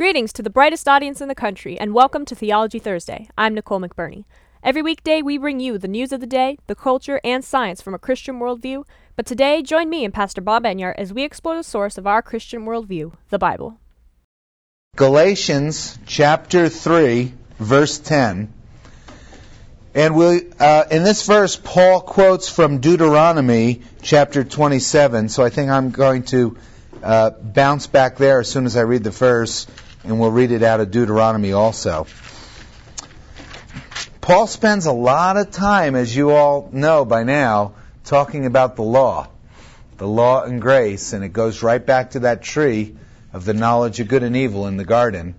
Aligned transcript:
Greetings 0.00 0.32
to 0.32 0.42
the 0.42 0.48
brightest 0.48 0.88
audience 0.88 1.20
in 1.20 1.28
the 1.28 1.34
country, 1.34 1.78
and 1.78 1.92
welcome 1.92 2.24
to 2.24 2.34
Theology 2.34 2.78
Thursday. 2.78 3.28
I'm 3.36 3.52
Nicole 3.52 3.80
McBurney. 3.80 4.24
Every 4.62 4.80
weekday, 4.80 5.20
we 5.20 5.36
bring 5.36 5.60
you 5.60 5.76
the 5.76 5.88
news 5.88 6.10
of 6.10 6.20
the 6.20 6.26
day, 6.26 6.56
the 6.68 6.74
culture, 6.74 7.20
and 7.22 7.44
science 7.44 7.82
from 7.82 7.92
a 7.92 7.98
Christian 7.98 8.40
worldview. 8.40 8.84
But 9.14 9.26
today, 9.26 9.60
join 9.60 9.90
me 9.90 10.06
and 10.06 10.14
Pastor 10.14 10.40
Bob 10.40 10.64
Enyart 10.64 10.94
as 10.96 11.12
we 11.12 11.22
explore 11.22 11.54
the 11.54 11.62
source 11.62 11.98
of 11.98 12.06
our 12.06 12.22
Christian 12.22 12.64
worldview, 12.64 13.12
the 13.28 13.38
Bible. 13.38 13.78
Galatians 14.96 15.98
chapter 16.06 16.70
3, 16.70 17.34
verse 17.58 17.98
10. 17.98 18.50
And 19.94 20.16
we, 20.16 20.50
uh, 20.58 20.84
in 20.90 21.04
this 21.04 21.26
verse, 21.26 21.56
Paul 21.56 22.00
quotes 22.00 22.48
from 22.48 22.78
Deuteronomy 22.78 23.82
chapter 24.00 24.44
27. 24.44 25.28
So 25.28 25.44
I 25.44 25.50
think 25.50 25.70
I'm 25.70 25.90
going 25.90 26.22
to 26.22 26.56
uh, 27.02 27.30
bounce 27.30 27.86
back 27.86 28.16
there 28.16 28.40
as 28.40 28.48
soon 28.48 28.64
as 28.64 28.78
I 28.78 28.82
read 28.82 29.04
the 29.04 29.10
verse, 29.10 29.66
and 30.04 30.18
we'll 30.18 30.30
read 30.30 30.50
it 30.50 30.62
out 30.62 30.80
of 30.80 30.90
Deuteronomy 30.90 31.52
also. 31.52 32.06
Paul 34.20 34.46
spends 34.46 34.86
a 34.86 34.92
lot 34.92 35.36
of 35.36 35.50
time, 35.50 35.96
as 35.96 36.14
you 36.14 36.30
all 36.30 36.68
know 36.72 37.04
by 37.04 37.24
now, 37.24 37.74
talking 38.04 38.46
about 38.46 38.76
the 38.76 38.82
law, 38.82 39.28
the 39.96 40.06
law 40.06 40.42
and 40.42 40.60
grace, 40.60 41.12
and 41.12 41.24
it 41.24 41.32
goes 41.32 41.62
right 41.62 41.84
back 41.84 42.12
to 42.12 42.20
that 42.20 42.42
tree 42.42 42.96
of 43.32 43.44
the 43.44 43.54
knowledge 43.54 44.00
of 44.00 44.08
good 44.08 44.22
and 44.22 44.36
evil 44.36 44.66
in 44.66 44.76
the 44.76 44.84
garden 44.84 45.34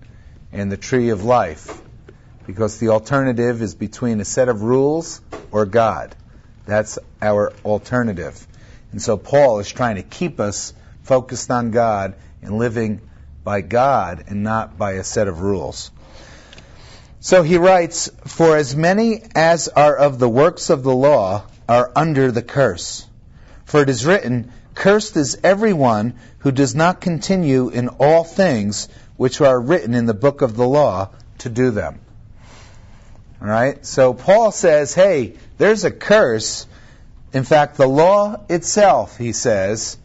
and 0.51 0.71
the 0.71 0.77
tree 0.77 1.09
of 1.09 1.23
life 1.23 1.81
because 2.45 2.79
the 2.79 2.89
alternative 2.89 3.61
is 3.61 3.75
between 3.75 4.19
a 4.19 4.25
set 4.25 4.49
of 4.49 4.61
rules 4.61 5.21
or 5.51 5.65
God. 5.65 6.15
That's 6.65 6.99
our 7.21 7.53
alternative. 7.63 8.45
And 8.91 9.01
so 9.01 9.17
Paul 9.17 9.59
is 9.59 9.71
trying 9.71 9.95
to 9.95 10.03
keep 10.03 10.39
us 10.39 10.73
focused 11.03 11.49
on 11.49 11.71
God 11.71 12.15
and 12.41 12.57
living 12.57 13.01
by 13.43 13.61
God 13.61 14.25
and 14.27 14.43
not 14.43 14.77
by 14.77 14.93
a 14.93 15.03
set 15.03 15.27
of 15.27 15.41
rules. 15.41 15.91
So 17.19 17.43
he 17.43 17.57
writes, 17.57 18.09
For 18.25 18.57
as 18.57 18.75
many 18.75 19.21
as 19.35 19.67
are 19.67 19.95
of 19.95 20.19
the 20.19 20.29
works 20.29 20.69
of 20.69 20.83
the 20.83 20.95
law 20.95 21.43
are 21.69 21.91
under 21.95 22.31
the 22.31 22.41
curse. 22.41 23.05
For 23.65 23.81
it 23.81 23.89
is 23.89 24.05
written, 24.05 24.51
Cursed 24.73 25.17
is 25.17 25.37
everyone 25.43 26.15
who 26.39 26.51
does 26.51 26.73
not 26.73 27.01
continue 27.01 27.69
in 27.69 27.89
all 27.89 28.23
things 28.23 28.87
which 29.17 29.39
are 29.41 29.59
written 29.59 29.93
in 29.93 30.07
the 30.07 30.13
book 30.13 30.41
of 30.41 30.55
the 30.55 30.67
law 30.67 31.09
to 31.39 31.49
do 31.49 31.71
them. 31.71 31.99
All 33.41 33.47
right? 33.47 33.85
So 33.85 34.13
Paul 34.13 34.51
says, 34.51 34.93
hey, 34.93 35.35
there's 35.57 35.83
a 35.83 35.91
curse. 35.91 36.65
In 37.33 37.43
fact, 37.43 37.77
the 37.77 37.87
law 37.87 38.43
itself, 38.49 39.17
he 39.17 39.31
says, 39.31 39.97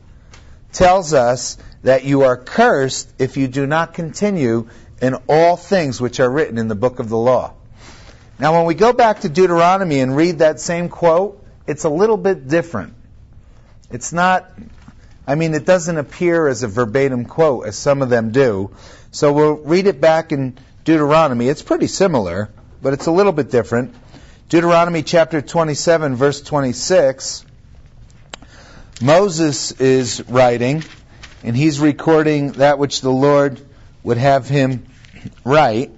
tells 0.72 1.14
us 1.14 1.56
that 1.86 2.04
you 2.04 2.22
are 2.22 2.36
cursed 2.36 3.12
if 3.18 3.36
you 3.36 3.48
do 3.48 3.66
not 3.66 3.94
continue 3.94 4.68
in 5.00 5.14
all 5.28 5.56
things 5.56 6.00
which 6.00 6.20
are 6.20 6.30
written 6.30 6.58
in 6.58 6.68
the 6.68 6.74
book 6.74 7.00
of 7.00 7.08
the 7.08 7.16
law. 7.16 7.54
Now, 8.38 8.56
when 8.56 8.66
we 8.66 8.74
go 8.74 8.92
back 8.92 9.20
to 9.20 9.28
Deuteronomy 9.28 10.00
and 10.00 10.14
read 10.14 10.38
that 10.38 10.60
same 10.60 10.88
quote, 10.88 11.42
it's 11.66 11.84
a 11.84 11.88
little 11.88 12.16
bit 12.16 12.48
different. 12.48 12.94
It's 13.90 14.12
not, 14.12 14.50
I 15.26 15.34
mean, 15.34 15.54
it 15.54 15.64
doesn't 15.64 15.96
appear 15.96 16.46
as 16.48 16.62
a 16.62 16.68
verbatim 16.68 17.24
quote 17.24 17.66
as 17.66 17.76
some 17.76 18.02
of 18.02 18.10
them 18.10 18.30
do. 18.30 18.70
So 19.10 19.32
we'll 19.32 19.56
read 19.56 19.86
it 19.86 20.00
back 20.00 20.32
in 20.32 20.58
Deuteronomy. 20.84 21.48
It's 21.48 21.62
pretty 21.62 21.86
similar 21.86 22.50
but 22.82 22.92
it's 22.92 23.06
a 23.06 23.10
little 23.10 23.32
bit 23.32 23.50
different. 23.50 23.94
Deuteronomy 24.48 25.02
chapter 25.02 25.42
27, 25.42 26.14
verse 26.14 26.40
26. 26.40 27.44
Moses 29.02 29.72
is 29.72 30.22
writing, 30.28 30.84
and 31.46 31.56
he's 31.56 31.78
recording 31.78 32.52
that 32.52 32.80
which 32.80 33.02
the 33.02 33.10
Lord 33.10 33.64
would 34.02 34.16
have 34.16 34.48
him 34.48 34.84
write. 35.44 35.92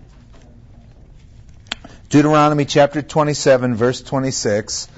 Deuteronomy 2.10 2.66
chapter 2.66 3.00
27, 3.00 3.74
verse 3.74 4.02
26. 4.02 4.88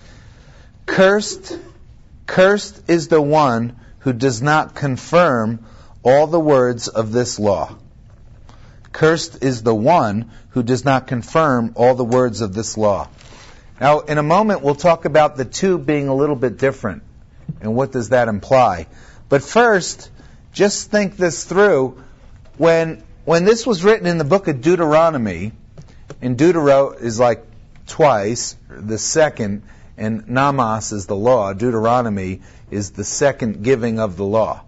Cursed, 0.86 1.56
cursed 2.26 2.82
is 2.90 3.06
the 3.06 3.22
one 3.22 3.76
who 4.00 4.12
does 4.12 4.42
not 4.42 4.74
confirm 4.74 5.64
all 6.02 6.26
the 6.26 6.40
words 6.40 6.88
of 6.88 7.12
this 7.12 7.38
law. 7.38 7.76
Cursed 8.90 9.44
is 9.44 9.62
the 9.62 9.74
one 9.74 10.32
who 10.48 10.64
does 10.64 10.84
not 10.84 11.06
confirm 11.06 11.74
all 11.76 11.94
the 11.94 12.04
words 12.04 12.40
of 12.40 12.54
this 12.54 12.76
law. 12.76 13.08
Now, 13.80 14.00
in 14.00 14.18
a 14.18 14.22
moment, 14.24 14.62
we'll 14.62 14.74
talk 14.74 15.04
about 15.04 15.36
the 15.36 15.44
two 15.44 15.78
being 15.78 16.08
a 16.08 16.14
little 16.14 16.34
bit 16.34 16.58
different. 16.58 17.04
And 17.60 17.76
what 17.76 17.92
does 17.92 18.08
that 18.08 18.26
imply? 18.26 18.88
But 19.28 19.44
first, 19.44 20.10
just 20.52 20.90
think 20.90 21.16
this 21.16 21.44
through. 21.44 22.02
When, 22.56 23.02
when 23.24 23.44
this 23.44 23.66
was 23.66 23.84
written 23.84 24.06
in 24.06 24.18
the 24.18 24.24
book 24.24 24.48
of 24.48 24.60
Deuteronomy, 24.60 25.52
and 26.20 26.36
Deutero 26.36 27.00
is 27.00 27.18
like 27.18 27.44
twice, 27.86 28.56
the 28.68 28.98
second, 28.98 29.62
and 29.96 30.28
nomos 30.28 30.92
is 30.92 31.06
the 31.06 31.16
law. 31.16 31.52
Deuteronomy 31.52 32.40
is 32.70 32.90
the 32.92 33.04
second 33.04 33.62
giving 33.62 33.98
of 33.98 34.16
the 34.16 34.24
law. 34.24 34.62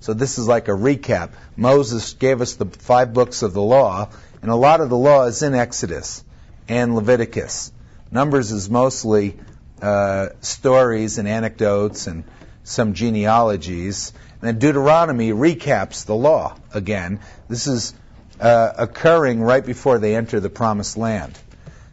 So 0.00 0.14
this 0.14 0.38
is 0.38 0.48
like 0.48 0.68
a 0.68 0.72
recap. 0.72 1.30
Moses 1.56 2.14
gave 2.14 2.40
us 2.40 2.54
the 2.54 2.66
five 2.66 3.12
books 3.12 3.42
of 3.42 3.52
the 3.52 3.62
law, 3.62 4.08
and 4.42 4.50
a 4.50 4.56
lot 4.56 4.80
of 4.80 4.90
the 4.90 4.96
law 4.96 5.24
is 5.24 5.42
in 5.42 5.54
Exodus 5.54 6.24
and 6.68 6.94
Leviticus. 6.94 7.72
Numbers 8.10 8.50
is 8.50 8.68
mostly 8.68 9.38
uh, 9.80 10.30
stories 10.40 11.18
and 11.18 11.28
anecdotes 11.28 12.06
and 12.06 12.24
some 12.64 12.94
genealogies. 12.94 14.12
And 14.42 14.48
then 14.48 14.58
Deuteronomy 14.58 15.30
recaps 15.30 16.04
the 16.04 16.16
law 16.16 16.56
again. 16.74 17.20
This 17.48 17.68
is 17.68 17.94
uh, 18.40 18.72
occurring 18.76 19.40
right 19.40 19.64
before 19.64 20.00
they 20.00 20.16
enter 20.16 20.40
the 20.40 20.50
promised 20.50 20.96
land. 20.96 21.38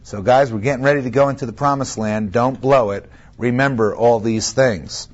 So, 0.02 0.20
guys, 0.20 0.52
we're 0.52 0.58
getting 0.58 0.84
ready 0.84 1.02
to 1.02 1.10
go 1.10 1.28
into 1.28 1.46
the 1.46 1.52
promised 1.52 1.96
land. 1.96 2.32
Don't 2.32 2.60
blow 2.60 2.90
it. 2.90 3.08
Remember 3.38 3.94
all 3.94 4.18
these 4.18 4.50
things. 4.52 5.06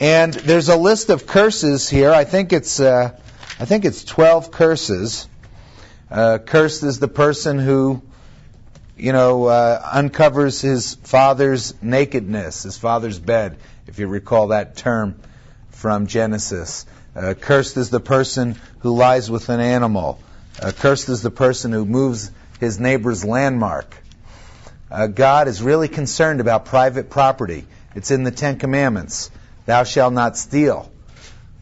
And 0.00 0.34
there's 0.34 0.68
a 0.68 0.76
list 0.76 1.10
of 1.10 1.24
curses 1.24 1.88
here. 1.88 2.10
I 2.10 2.24
think 2.24 2.52
it's 2.52 2.80
uh, 2.80 3.16
I 3.60 3.64
think 3.64 3.84
it's 3.84 4.02
12 4.02 4.50
curses. 4.50 5.28
Uh, 6.10 6.38
cursed 6.38 6.82
is 6.82 6.98
the 6.98 7.06
person 7.06 7.60
who, 7.60 8.02
you 8.96 9.12
know, 9.12 9.44
uh, 9.44 9.88
uncovers 9.92 10.60
his 10.60 10.96
father's 10.96 11.80
nakedness, 11.80 12.64
his 12.64 12.76
father's 12.76 13.20
bed, 13.20 13.58
if 13.86 14.00
you 14.00 14.08
recall 14.08 14.48
that 14.48 14.76
term 14.76 15.14
from 15.80 16.06
Genesis. 16.06 16.84
Uh, 17.16 17.32
cursed 17.32 17.78
is 17.78 17.88
the 17.88 18.00
person 18.00 18.54
who 18.80 18.94
lies 18.94 19.30
with 19.30 19.48
an 19.48 19.60
animal. 19.60 20.20
Uh, 20.60 20.72
cursed 20.72 21.08
is 21.08 21.22
the 21.22 21.30
person 21.30 21.72
who 21.72 21.86
moves 21.86 22.30
his 22.60 22.78
neighbor's 22.78 23.24
landmark. 23.24 23.96
Uh, 24.90 25.06
God 25.06 25.48
is 25.48 25.62
really 25.62 25.88
concerned 25.88 26.42
about 26.42 26.66
private 26.66 27.08
property. 27.08 27.66
It's 27.94 28.10
in 28.10 28.24
the 28.24 28.30
Ten 28.30 28.58
Commandments 28.58 29.30
thou 29.64 29.84
shalt 29.84 30.12
not 30.12 30.36
steal. 30.36 30.92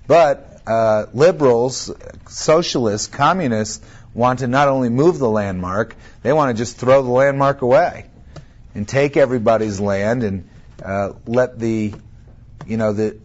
But 0.08 0.62
uh, 0.66 1.06
liberals, 1.14 1.92
socialists, 2.28 3.06
communists 3.06 3.86
want 4.14 4.40
to 4.40 4.48
not 4.48 4.66
only 4.66 4.88
move 4.88 5.20
the 5.20 5.30
landmark, 5.30 5.94
they 6.22 6.32
want 6.32 6.56
to 6.56 6.60
just 6.60 6.76
throw 6.76 7.02
the 7.02 7.10
landmark 7.10 7.62
away 7.62 8.06
and 8.74 8.88
take 8.88 9.16
everybody's 9.16 9.78
land 9.78 10.24
and 10.24 10.48
uh, 10.82 11.12
let 11.26 11.60
the, 11.60 11.94
you 12.66 12.76
know, 12.76 12.92
the 12.92 13.16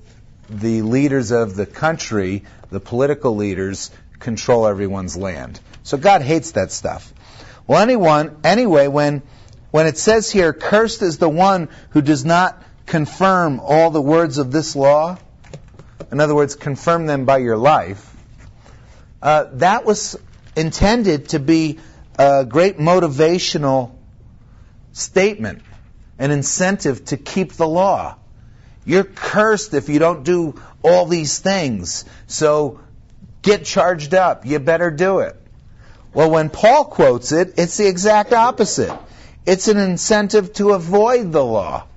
the 0.49 0.81
leaders 0.81 1.31
of 1.31 1.55
the 1.55 1.65
country, 1.65 2.43
the 2.69 2.79
political 2.79 3.35
leaders, 3.35 3.91
control 4.19 4.67
everyone's 4.67 5.17
land. 5.17 5.59
So 5.83 5.97
God 5.97 6.21
hates 6.21 6.51
that 6.51 6.71
stuff. 6.71 7.13
Well, 7.67 7.81
anyone, 7.81 8.37
anyway, 8.43 8.87
when 8.87 9.21
when 9.71 9.87
it 9.87 9.97
says 9.97 10.29
here, 10.29 10.53
"Cursed 10.53 11.01
is 11.01 11.17
the 11.17 11.29
one 11.29 11.69
who 11.89 12.01
does 12.01 12.23
not 12.23 12.61
confirm 12.85 13.59
all 13.59 13.89
the 13.89 14.01
words 14.01 14.37
of 14.37 14.51
this 14.51 14.75
law, 14.75 15.17
in 16.11 16.19
other 16.19 16.35
words, 16.35 16.55
confirm 16.55 17.05
them 17.05 17.25
by 17.25 17.39
your 17.39 17.57
life, 17.57 18.13
uh, 19.21 19.45
that 19.53 19.85
was 19.85 20.17
intended 20.55 21.29
to 21.29 21.39
be 21.39 21.79
a 22.19 22.45
great 22.45 22.77
motivational 22.77 23.91
statement, 24.91 25.61
an 26.19 26.31
incentive 26.31 27.05
to 27.05 27.17
keep 27.17 27.53
the 27.53 27.67
law. 27.67 28.15
You're 28.85 29.03
cursed 29.03 29.73
if 29.73 29.89
you 29.89 29.99
don't 29.99 30.23
do 30.23 30.61
all 30.83 31.05
these 31.05 31.39
things. 31.39 32.05
So 32.27 32.79
get 33.41 33.65
charged 33.65 34.13
up. 34.13 34.45
You 34.45 34.59
better 34.59 34.91
do 34.91 35.19
it. 35.19 35.35
Well, 36.13 36.29
when 36.29 36.49
Paul 36.49 36.85
quotes 36.85 37.31
it, 37.31 37.55
it's 37.57 37.77
the 37.77 37.87
exact 37.87 38.33
opposite. 38.33 38.97
It's 39.45 39.67
an 39.67 39.77
incentive 39.77 40.53
to 40.53 40.71
avoid 40.71 41.31
the 41.31 41.43
law. 41.43 41.87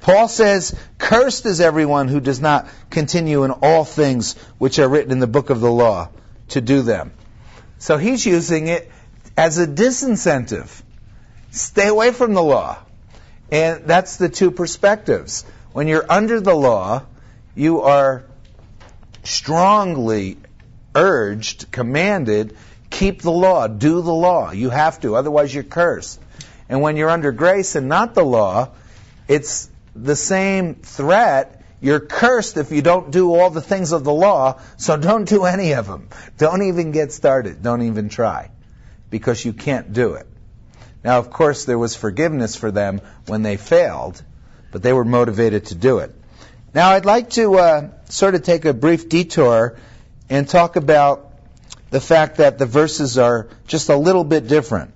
Paul 0.00 0.28
says, 0.28 0.78
Cursed 0.98 1.46
is 1.46 1.60
everyone 1.60 2.08
who 2.08 2.20
does 2.20 2.40
not 2.40 2.68
continue 2.90 3.44
in 3.44 3.50
all 3.50 3.84
things 3.84 4.34
which 4.58 4.78
are 4.78 4.88
written 4.88 5.12
in 5.12 5.18
the 5.18 5.26
book 5.26 5.50
of 5.50 5.60
the 5.60 5.70
law 5.70 6.10
to 6.48 6.60
do 6.60 6.82
them. 6.82 7.12
So 7.78 7.96
he's 7.96 8.24
using 8.24 8.68
it 8.68 8.90
as 9.36 9.58
a 9.58 9.66
disincentive. 9.66 10.82
Stay 11.50 11.88
away 11.88 12.12
from 12.12 12.34
the 12.34 12.42
law. 12.42 12.78
And 13.50 13.84
that's 13.86 14.16
the 14.16 14.28
two 14.28 14.50
perspectives. 14.50 15.44
When 15.78 15.86
you're 15.86 16.10
under 16.10 16.40
the 16.40 16.56
law, 16.56 17.04
you 17.54 17.82
are 17.82 18.24
strongly 19.22 20.38
urged, 20.92 21.70
commanded, 21.70 22.56
keep 22.90 23.22
the 23.22 23.30
law, 23.30 23.68
do 23.68 24.02
the 24.02 24.12
law. 24.12 24.50
You 24.50 24.70
have 24.70 25.00
to, 25.02 25.14
otherwise 25.14 25.54
you're 25.54 25.62
cursed. 25.62 26.20
And 26.68 26.80
when 26.80 26.96
you're 26.96 27.08
under 27.08 27.30
grace 27.30 27.76
and 27.76 27.86
not 27.86 28.16
the 28.16 28.24
law, 28.24 28.70
it's 29.28 29.70
the 29.94 30.16
same 30.16 30.74
threat. 30.74 31.62
You're 31.80 32.00
cursed 32.00 32.56
if 32.56 32.72
you 32.72 32.82
don't 32.82 33.12
do 33.12 33.32
all 33.36 33.50
the 33.50 33.60
things 33.60 33.92
of 33.92 34.02
the 34.02 34.12
law, 34.12 34.60
so 34.78 34.96
don't 34.96 35.28
do 35.28 35.44
any 35.44 35.74
of 35.74 35.86
them. 35.86 36.08
Don't 36.38 36.62
even 36.62 36.90
get 36.90 37.12
started. 37.12 37.62
Don't 37.62 37.82
even 37.82 38.08
try. 38.08 38.50
Because 39.10 39.44
you 39.44 39.52
can't 39.52 39.92
do 39.92 40.14
it. 40.14 40.26
Now, 41.04 41.20
of 41.20 41.30
course, 41.30 41.66
there 41.66 41.78
was 41.78 41.94
forgiveness 41.94 42.56
for 42.56 42.72
them 42.72 43.00
when 43.28 43.42
they 43.44 43.56
failed, 43.56 44.20
but 44.70 44.82
they 44.82 44.92
were 44.92 45.04
motivated 45.04 45.66
to 45.66 45.74
do 45.74 45.98
it. 45.98 46.14
Now, 46.74 46.90
I'd 46.90 47.04
like 47.04 47.30
to 47.30 47.54
uh, 47.56 47.88
sort 48.08 48.34
of 48.34 48.42
take 48.42 48.64
a 48.64 48.74
brief 48.74 49.08
detour 49.08 49.76
and 50.28 50.48
talk 50.48 50.76
about 50.76 51.32
the 51.90 52.00
fact 52.00 52.36
that 52.36 52.58
the 52.58 52.66
verses 52.66 53.18
are 53.18 53.48
just 53.66 53.88
a 53.88 53.96
little 53.96 54.24
bit 54.24 54.46
different. 54.46 54.92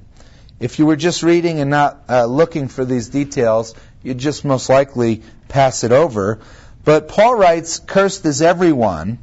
If 0.60 0.78
you 0.78 0.86
were 0.86 0.96
just 0.96 1.22
reading 1.22 1.60
and 1.60 1.70
not 1.70 2.02
uh, 2.08 2.26
looking 2.26 2.68
for 2.68 2.84
these 2.84 3.08
details, 3.08 3.74
you'd 4.02 4.18
just 4.18 4.44
most 4.44 4.68
likely 4.68 5.22
pass 5.48 5.82
it 5.82 5.92
over. 5.92 6.40
But 6.84 7.08
Paul 7.08 7.36
writes, 7.36 7.78
Cursed 7.78 8.26
is 8.26 8.42
everyone 8.42 9.18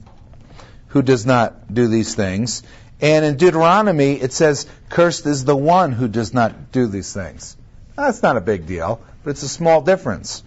who 0.87 1.01
does 1.01 1.25
not 1.25 1.73
do 1.73 1.87
these 1.87 2.15
things. 2.15 2.63
And 2.99 3.23
in 3.23 3.37
Deuteronomy, 3.37 4.13
it 4.13 4.33
says, 4.33 4.65
Cursed 4.89 5.25
is 5.25 5.45
the 5.45 5.55
one 5.55 5.91
who 5.91 6.07
does 6.07 6.33
not 6.33 6.71
do 6.71 6.87
these 6.87 7.13
things. 7.13 7.55
That's 7.95 8.21
not 8.21 8.37
a 8.37 8.41
big 8.41 8.65
deal, 8.65 9.01
but 9.29 9.35
it's 9.35 9.43
a 9.43 9.47
small 9.47 9.81
difference. 9.81 10.41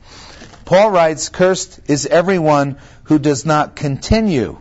Paul 0.65 0.91
writes, 0.91 1.29
Cursed 1.29 1.89
is 1.89 2.05
everyone 2.05 2.79
who 3.05 3.21
does 3.21 3.47
not 3.47 3.77
continue 3.77 4.59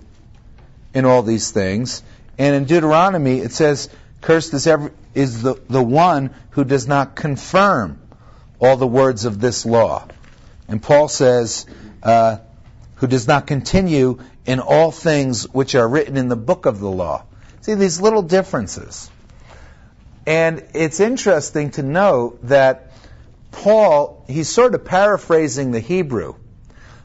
in 0.93 1.05
all 1.05 1.23
these 1.23 1.49
things. 1.49 2.03
And 2.37 2.55
in 2.55 2.65
Deuteronomy, 2.65 3.39
it 3.39 3.51
says, 3.51 3.89
Cursed 4.21 4.53
is, 4.53 4.67
every, 4.67 4.91
is 5.15 5.41
the, 5.41 5.55
the 5.67 5.81
one 5.81 6.35
who 6.51 6.63
does 6.63 6.87
not 6.87 7.15
confirm 7.15 7.99
all 8.59 8.77
the 8.77 8.85
words 8.85 9.25
of 9.25 9.39
this 9.39 9.65
law. 9.65 10.07
And 10.67 10.83
Paul 10.83 11.07
says, 11.07 11.65
uh, 12.03 12.37
who 12.97 13.07
does 13.07 13.27
not 13.27 13.47
continue 13.47 14.19
in 14.45 14.59
all 14.59 14.91
things 14.91 15.49
which 15.51 15.73
are 15.73 15.89
written 15.89 16.15
in 16.15 16.27
the 16.27 16.35
book 16.35 16.67
of 16.67 16.79
the 16.79 16.91
law. 16.91 17.23
See, 17.61 17.73
these 17.73 17.99
little 17.99 18.21
differences. 18.21 19.09
And 20.27 20.63
it's 20.75 20.99
interesting 20.99 21.71
to 21.71 21.81
note 21.81 22.37
that 22.49 22.90
Paul, 23.51 24.25
he's 24.27 24.49
sort 24.49 24.73
of 24.73 24.85
paraphrasing 24.85 25.71
the 25.71 25.79
Hebrew, 25.79 26.35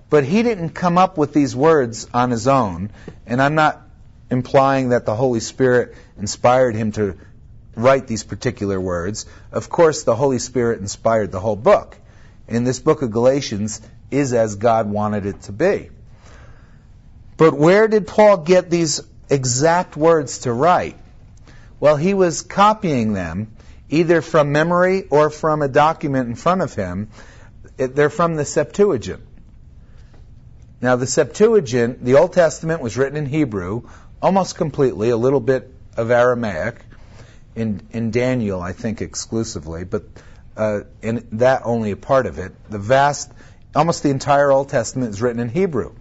but 0.08 0.24
he 0.24 0.42
didn't 0.42 0.70
come 0.70 0.96
up 0.96 1.18
with 1.18 1.32
these 1.32 1.54
words 1.54 2.06
on 2.14 2.30
his 2.30 2.48
own. 2.48 2.90
And 3.26 3.42
I'm 3.42 3.54
not 3.54 3.82
implying 4.30 4.90
that 4.90 5.04
the 5.04 5.14
Holy 5.14 5.40
Spirit 5.40 5.94
inspired 6.18 6.74
him 6.74 6.92
to 6.92 7.18
write 7.74 8.06
these 8.06 8.24
particular 8.24 8.80
words. 8.80 9.26
Of 9.52 9.68
course, 9.68 10.04
the 10.04 10.16
Holy 10.16 10.38
Spirit 10.38 10.80
inspired 10.80 11.32
the 11.32 11.40
whole 11.40 11.56
book. 11.56 11.98
And 12.48 12.66
this 12.66 12.78
book 12.78 13.02
of 13.02 13.10
Galatians 13.10 13.80
is 14.10 14.32
as 14.32 14.54
God 14.56 14.88
wanted 14.88 15.26
it 15.26 15.42
to 15.42 15.52
be. 15.52 15.90
But 17.36 17.54
where 17.54 17.88
did 17.88 18.06
Paul 18.06 18.38
get 18.38 18.70
these 18.70 19.02
exact 19.28 19.96
words 19.96 20.40
to 20.40 20.52
write? 20.52 20.96
Well, 21.80 21.96
he 21.96 22.14
was 22.14 22.40
copying 22.42 23.12
them 23.12 23.55
either 23.88 24.22
from 24.22 24.52
memory 24.52 25.04
or 25.10 25.30
from 25.30 25.62
a 25.62 25.68
document 25.68 26.28
in 26.28 26.34
front 26.34 26.62
of 26.62 26.74
him. 26.74 27.08
They're 27.76 28.10
from 28.10 28.36
the 28.36 28.44
Septuagint. 28.44 29.22
Now, 30.80 30.96
the 30.96 31.06
Septuagint, 31.06 32.04
the 32.04 32.16
Old 32.16 32.32
Testament 32.32 32.82
was 32.82 32.96
written 32.96 33.16
in 33.16 33.26
Hebrew 33.26 33.88
almost 34.20 34.56
completely, 34.56 35.10
a 35.10 35.16
little 35.16 35.40
bit 35.40 35.72
of 35.96 36.10
Aramaic, 36.10 36.80
in, 37.54 37.80
in 37.90 38.10
Daniel, 38.10 38.60
I 38.60 38.72
think, 38.72 39.00
exclusively, 39.00 39.84
but 39.84 40.04
uh, 40.56 40.80
that 41.32 41.62
only 41.64 41.90
a 41.90 41.96
part 41.96 42.26
of 42.26 42.38
it. 42.38 42.52
The 42.70 42.78
vast, 42.78 43.30
almost 43.74 44.02
the 44.02 44.10
entire 44.10 44.50
Old 44.50 44.68
Testament 44.68 45.10
is 45.10 45.22
written 45.22 45.40
in 45.40 45.48
Hebrew. 45.48 45.94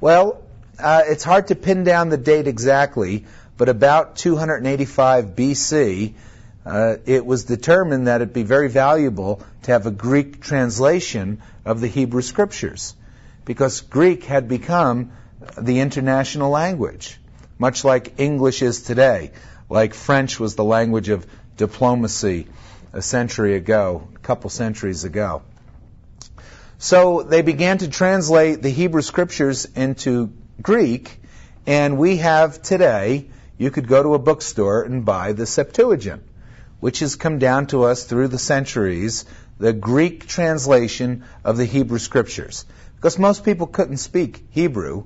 Well, 0.00 0.42
uh, 0.78 1.02
it's 1.06 1.24
hard 1.24 1.48
to 1.48 1.54
pin 1.54 1.84
down 1.84 2.08
the 2.08 2.16
date 2.16 2.46
exactly, 2.46 3.26
but 3.56 3.68
about 3.68 4.16
285 4.16 5.36
BC, 5.36 6.14
uh, 6.64 6.96
it 7.06 7.24
was 7.24 7.44
determined 7.44 8.06
that 8.06 8.20
it'd 8.20 8.32
be 8.32 8.42
very 8.42 8.68
valuable 8.68 9.42
to 9.62 9.72
have 9.72 9.86
a 9.86 9.90
Greek 9.90 10.40
translation 10.40 11.42
of 11.64 11.80
the 11.80 11.88
Hebrew 11.88 12.22
Scriptures, 12.22 12.94
because 13.44 13.80
Greek 13.80 14.24
had 14.24 14.48
become 14.48 15.12
the 15.58 15.80
international 15.80 16.50
language, 16.50 17.18
much 17.58 17.84
like 17.84 18.18
English 18.18 18.62
is 18.62 18.82
today 18.82 19.30
like 19.68 19.94
French 19.94 20.38
was 20.38 20.54
the 20.54 20.64
language 20.64 21.08
of 21.08 21.26
diplomacy 21.56 22.46
a 22.92 23.02
century 23.02 23.54
ago, 23.56 24.08
a 24.14 24.18
couple 24.18 24.50
centuries 24.50 25.04
ago. 25.04 25.42
So 26.78 27.22
they 27.22 27.42
began 27.42 27.78
to 27.78 27.88
translate 27.88 28.62
the 28.62 28.70
Hebrew 28.70 29.02
scriptures 29.02 29.64
into 29.64 30.32
Greek, 30.60 31.20
and 31.66 31.98
we 31.98 32.18
have 32.18 32.62
today, 32.62 33.26
you 33.56 33.70
could 33.70 33.88
go 33.88 34.02
to 34.02 34.14
a 34.14 34.18
bookstore 34.18 34.82
and 34.82 35.04
buy 35.04 35.32
the 35.32 35.46
Septuagint, 35.46 36.22
which 36.84 36.98
has 36.98 37.16
come 37.16 37.38
down 37.38 37.66
to 37.66 37.84
us 37.84 38.04
through 38.04 38.28
the 38.28 38.38
centuries, 38.38 39.24
the 39.58 39.72
Greek 39.72 40.26
translation 40.26 41.24
of 41.42 41.56
the 41.56 41.64
Hebrew 41.64 41.98
scriptures. 41.98 42.66
Because 42.96 43.18
most 43.18 43.42
people 43.42 43.66
couldn't 43.66 43.96
speak 43.96 44.44
Hebrew. 44.50 45.04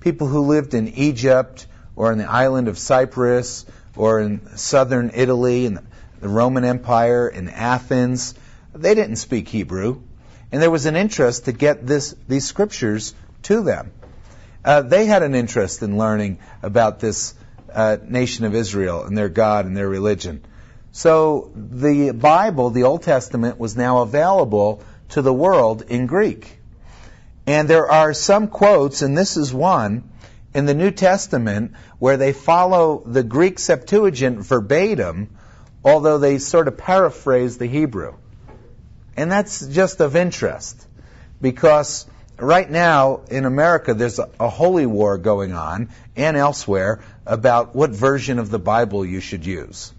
People 0.00 0.28
who 0.28 0.46
lived 0.46 0.72
in 0.72 0.88
Egypt 0.88 1.66
or 1.94 2.10
in 2.10 2.16
the 2.16 2.24
island 2.24 2.68
of 2.68 2.78
Cyprus 2.78 3.66
or 3.96 4.20
in 4.20 4.56
southern 4.56 5.10
Italy 5.12 5.66
and 5.66 5.80
the 6.22 6.28
Roman 6.30 6.64
Empire 6.64 7.28
in 7.28 7.50
Athens, 7.50 8.34
they 8.74 8.94
didn't 8.94 9.16
speak 9.16 9.46
Hebrew, 9.46 10.00
and 10.50 10.62
there 10.62 10.70
was 10.70 10.86
an 10.86 10.96
interest 10.96 11.44
to 11.44 11.52
get 11.52 11.86
this, 11.86 12.14
these 12.28 12.46
scriptures 12.46 13.14
to 13.42 13.62
them. 13.62 13.92
Uh, 14.64 14.80
they 14.80 15.04
had 15.04 15.22
an 15.22 15.34
interest 15.34 15.82
in 15.82 15.98
learning 15.98 16.38
about 16.62 16.98
this 16.98 17.34
uh, 17.70 17.98
nation 18.02 18.46
of 18.46 18.54
Israel 18.54 19.04
and 19.04 19.18
their 19.18 19.28
God 19.28 19.66
and 19.66 19.76
their 19.76 19.86
religion. 19.86 20.42
So 20.92 21.52
the 21.54 22.10
Bible, 22.12 22.70
the 22.70 22.84
Old 22.84 23.02
Testament, 23.02 23.58
was 23.58 23.76
now 23.76 24.02
available 24.02 24.82
to 25.10 25.22
the 25.22 25.32
world 25.32 25.82
in 25.82 26.06
Greek. 26.06 26.58
And 27.46 27.68
there 27.68 27.90
are 27.90 28.12
some 28.12 28.48
quotes, 28.48 29.02
and 29.02 29.16
this 29.16 29.36
is 29.36 29.52
one, 29.52 30.10
in 30.54 30.66
the 30.66 30.74
New 30.74 30.90
Testament 30.90 31.72
where 31.98 32.16
they 32.16 32.32
follow 32.32 33.02
the 33.06 33.22
Greek 33.22 33.58
Septuagint 33.58 34.44
verbatim, 34.44 35.36
although 35.84 36.18
they 36.18 36.38
sort 36.38 36.68
of 36.68 36.76
paraphrase 36.76 37.56
the 37.58 37.66
Hebrew. 37.66 38.14
And 39.16 39.30
that's 39.30 39.66
just 39.66 40.00
of 40.00 40.16
interest 40.16 40.86
because 41.40 42.06
right 42.36 42.68
now 42.68 43.22
in 43.30 43.44
America 43.44 43.94
there's 43.94 44.18
a, 44.18 44.48
holy 44.48 44.86
war 44.86 45.18
going 45.18 45.52
on 45.52 45.90
and 46.16 46.36
elsewhere 46.36 47.00
about 47.26 47.74
what 47.74 47.90
version 47.90 48.38
of 48.38 48.50
the 48.50 48.58
Bible 48.58 49.04
you 49.04 49.20
should 49.20 49.46
use. 49.46 49.92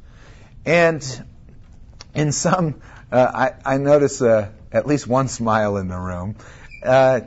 And 0.66 1.26
in 2.14 2.32
some, 2.32 2.82
uh, 3.12 3.52
I, 3.66 3.74
I, 3.74 3.78
notice 3.78 4.22
uh, 4.22 4.50
at 4.72 4.86
least 4.86 5.08
one 5.08 5.28
smile 5.28 5.78
in 5.78 5.88
the 5.88 5.98
room. 5.98 6.36
Uh, 6.84 7.22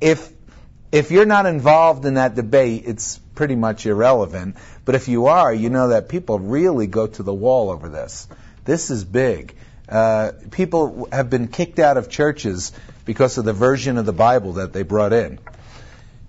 if 0.00 0.30
if 0.92 1.10
you're 1.10 1.26
not 1.26 1.46
involved 1.46 2.04
in 2.04 2.14
that 2.14 2.36
debate, 2.36 2.84
it's 2.86 3.18
pretty 3.34 3.56
much 3.56 3.84
irrelevant. 3.84 4.56
But 4.84 4.94
if 4.94 5.08
you 5.08 5.26
are, 5.26 5.52
you 5.52 5.70
know 5.70 5.88
that 5.88 6.08
people 6.08 6.38
really 6.38 6.86
go 6.86 7.06
to 7.06 7.22
the 7.22 7.34
wall 7.34 7.70
over 7.70 7.88
this. 7.88 8.28
This 8.64 8.90
is 8.90 9.04
big. 9.04 9.54
Uh, 9.88 10.32
people 10.50 11.08
have 11.10 11.30
been 11.30 11.48
kicked 11.48 11.78
out 11.78 11.96
of 11.96 12.08
churches 12.08 12.72
because 13.04 13.38
of 13.38 13.44
the 13.44 13.52
version 13.52 13.98
of 13.98 14.06
the 14.06 14.12
Bible 14.12 14.54
that 14.54 14.72
they 14.72 14.82
brought 14.82 15.12
in. 15.12 15.38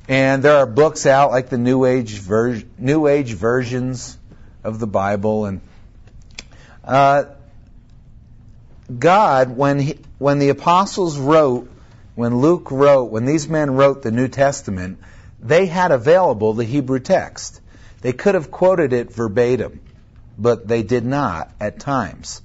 And 0.08 0.44
there 0.44 0.58
are 0.58 0.66
books 0.66 1.06
out 1.06 1.32
like 1.32 1.50
the 1.50 1.58
New 1.58 1.86
Age 1.86 2.14
ver- 2.20 2.64
New 2.78 3.08
Age 3.08 3.34
versions 3.34 4.18
of 4.64 4.80
the 4.80 4.88
Bible, 4.88 5.46
and 5.46 5.62
uh, 6.86 7.26
God, 8.98 9.58
when 9.58 9.80
he, 9.80 10.00
when 10.20 10.40
the 10.40 10.50
apostles 10.50 11.18
wrote 11.18 11.70
when 12.16 12.38
Luke 12.38 12.72
wrote, 12.72 13.12
when 13.12 13.26
these 13.26 13.48
men 13.48 13.72
wrote 13.72 14.02
the 14.02 14.12
New 14.12 14.30
Testament, 14.30 15.00
they 15.42 15.66
had 15.66 15.92
available 15.92 16.54
the 16.54 16.64
Hebrew 16.64 17.00
text. 17.00 17.60
They 18.02 18.14
could 18.14 18.36
have 18.36 18.50
quoted 18.50 18.94
it 18.94 19.14
verbatim, 19.14 19.82
but 20.38 20.68
they 20.68 20.82
did 20.82 21.06
not 21.06 21.52
at 21.60 21.80
times. 21.80 22.42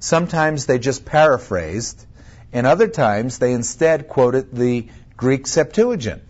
Sometimes 0.00 0.66
they 0.66 0.78
just 0.80 1.04
paraphrased, 1.04 2.04
and 2.52 2.66
other 2.66 2.88
times 2.88 3.38
they 3.38 3.52
instead 3.52 4.08
quoted 4.08 4.52
the 4.52 4.88
Greek 5.16 5.46
Septuagint. 5.46 6.22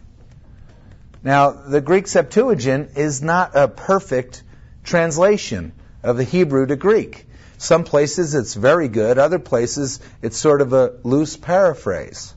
Now, 1.22 1.50
the 1.50 1.80
Greek 1.80 2.06
Septuagint 2.06 2.98
is 2.98 3.22
not 3.22 3.52
a 3.56 3.66
perfect 3.66 4.42
translation 4.82 5.72
of 6.02 6.18
the 6.18 6.24
Hebrew 6.24 6.66
to 6.66 6.76
Greek. 6.76 7.26
Some 7.64 7.84
places 7.84 8.34
it's 8.34 8.52
very 8.52 8.88
good, 8.88 9.16
other 9.16 9.38
places 9.38 9.98
it's 10.20 10.36
sort 10.36 10.60
of 10.60 10.74
a 10.74 10.96
loose 11.02 11.38
paraphrase. 11.38 12.34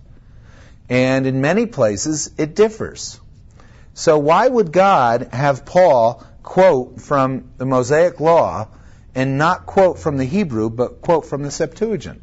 And 0.88 1.28
in 1.28 1.42
many 1.42 1.66
places, 1.66 2.32
it 2.38 2.56
differs. 2.56 3.20
So 3.94 4.20
why 4.20 4.48
would 4.48 4.72
God 4.72 5.28
have 5.34 5.66
Paul 5.66 6.24
quote 6.44 7.02
from 7.02 7.50
the 7.58 7.66
Mosaic 7.66 8.22
Law 8.22 8.70
and 9.16 9.38
not 9.38 9.66
quote 9.66 10.00
from 10.00 10.16
the 10.16 10.24
Hebrew, 10.24 10.70
but 10.70 11.02
quote 11.02 11.26
from 11.26 11.44
the 11.44 11.52
Septuagint? 11.52 12.22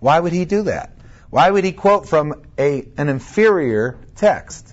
Why 0.00 0.18
would 0.18 0.32
he 0.32 0.46
do 0.46 0.62
that? 0.62 0.96
Why 1.28 1.50
would 1.50 1.64
he 1.64 1.72
quote 1.72 2.08
from 2.08 2.42
a, 2.58 2.88
an 2.96 3.10
inferior 3.10 3.98
text? 4.14 4.72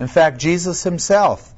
In 0.00 0.08
fact, 0.08 0.38
Jesus 0.38 0.82
himself 0.82 1.54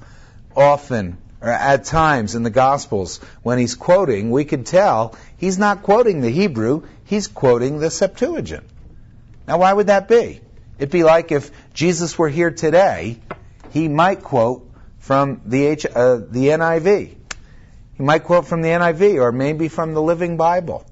often, 0.55 1.17
at 1.53 1.85
times 1.85 2.35
in 2.35 2.43
the 2.43 2.51
Gospels, 2.51 3.19
when 3.43 3.59
he's 3.59 3.75
quoting, 3.75 4.31
we 4.31 4.45
can 4.45 4.65
tell 4.65 5.15
he's 5.37 5.59
not 5.59 5.83
quoting 5.83 6.21
the 6.21 6.31
Hebrew, 6.31 6.83
he's 7.05 7.29
quoting 7.29 7.79
the 7.79 7.91
Septuagint. 7.91 8.65
Now, 9.47 9.59
why 9.59 9.73
would 9.73 9.89
that 9.89 10.09
be? 10.09 10.41
It'd 10.79 10.91
be 10.91 11.05
like 11.05 11.33
if 11.33 11.51
Jesus 11.75 12.19
were 12.19 12.29
here 12.29 12.51
today, 12.51 13.19
he 13.73 13.89
might 13.89 14.23
quote 14.23 14.71
from 14.99 15.43
the, 15.45 15.67
H, 15.67 15.87
uh, 15.87 16.17
the 16.17 16.49
NIV. 16.49 17.15
He 17.97 18.03
might 18.03 18.25
quote 18.25 18.47
from 18.47 18.63
the 18.63 18.71
NIV 18.71 19.21
or 19.21 19.31
maybe 19.31 19.69
from 19.69 19.95
the 19.95 20.03
Living 20.03 20.37
Bible. 20.37 20.85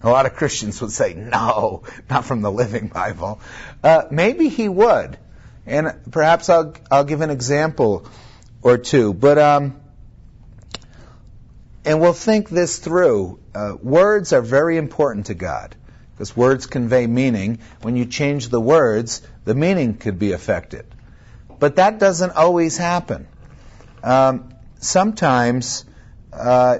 A 0.00 0.08
lot 0.08 0.26
of 0.26 0.34
Christians 0.34 0.80
would 0.80 0.92
say, 0.92 1.14
no, 1.14 1.82
not 2.08 2.24
from 2.24 2.40
the 2.40 2.50
Living 2.50 2.88
Bible. 2.88 3.40
Uh, 3.82 4.04
maybe 4.10 4.48
he 4.48 4.68
would. 4.68 5.18
And 5.66 5.92
perhaps 6.10 6.48
I'll, 6.48 6.74
I'll 6.90 7.04
give 7.04 7.20
an 7.20 7.30
example 7.30 8.06
or 8.62 8.78
two. 8.78 9.14
But, 9.14 9.38
um, 9.38 9.80
and 11.84 12.00
we'll 12.00 12.12
think 12.12 12.48
this 12.48 12.78
through. 12.78 13.38
Uh, 13.54 13.76
words 13.82 14.32
are 14.32 14.42
very 14.42 14.76
important 14.76 15.26
to 15.26 15.34
God 15.34 15.74
because 16.12 16.36
words 16.36 16.66
convey 16.66 17.06
meaning. 17.06 17.60
When 17.82 17.96
you 17.96 18.04
change 18.04 18.48
the 18.48 18.60
words, 18.60 19.22
the 19.44 19.54
meaning 19.54 19.96
could 19.96 20.18
be 20.18 20.32
affected. 20.32 20.84
But 21.58 21.76
that 21.76 21.98
doesn't 21.98 22.32
always 22.32 22.76
happen. 22.76 23.26
Um, 24.02 24.54
sometimes 24.80 25.84
uh, 26.32 26.78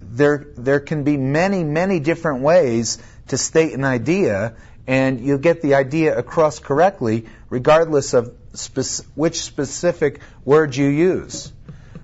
there 0.00 0.46
there 0.56 0.80
can 0.80 1.04
be 1.04 1.16
many 1.16 1.64
many 1.64 2.00
different 2.00 2.42
ways 2.42 2.98
to 3.28 3.38
state 3.38 3.72
an 3.72 3.84
idea, 3.84 4.54
and 4.86 5.20
you'll 5.20 5.38
get 5.38 5.62
the 5.62 5.74
idea 5.74 6.16
across 6.18 6.58
correctly, 6.58 7.26
regardless 7.48 8.12
of 8.12 8.34
which 9.14 9.40
specific 9.40 10.20
word 10.44 10.76
you 10.76 10.88
use. 10.88 11.52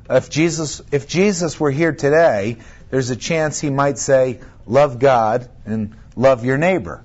If 0.08 0.30
Jesus 0.30 0.80
if 0.90 1.06
Jesus 1.06 1.60
were 1.60 1.70
here 1.70 1.92
today, 1.92 2.58
there's 2.90 3.10
a 3.10 3.16
chance 3.16 3.60
he 3.60 3.70
might 3.70 3.98
say, 3.98 4.40
"Love 4.66 4.98
God 4.98 5.48
and 5.66 5.94
love 6.16 6.44
your 6.44 6.56
neighbor," 6.56 7.02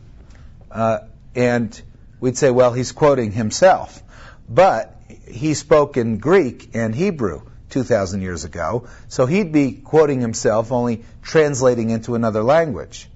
uh, 0.72 1.00
and 1.36 1.82
we'd 2.20 2.38
say, 2.38 2.52
"Well, 2.52 2.72
he's 2.72 2.94
quoting 2.94 3.32
himself," 3.32 4.02
but 4.48 4.96
he 5.28 5.54
spoke 5.54 5.98
in 5.98 6.18
Greek 6.18 6.70
and 6.74 6.96
Hebrew. 6.96 7.42
2,000 7.74 8.22
years 8.22 8.44
ago. 8.44 8.88
So 9.08 9.26
he'd 9.26 9.52
be 9.52 9.72
quoting 9.72 10.22
himself, 10.22 10.72
only 10.72 11.04
translating 11.24 11.90
into 11.90 12.14
another 12.14 12.44
language. 12.44 13.10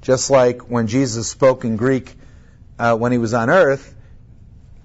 Just 0.00 0.30
like 0.30 0.70
when 0.70 0.86
Jesus 0.86 1.28
spoke 1.28 1.64
in 1.64 1.76
Greek 1.76 2.14
uh, 2.78 2.96
when 2.96 3.10
he 3.10 3.18
was 3.18 3.34
on 3.34 3.50
earth, 3.50 3.95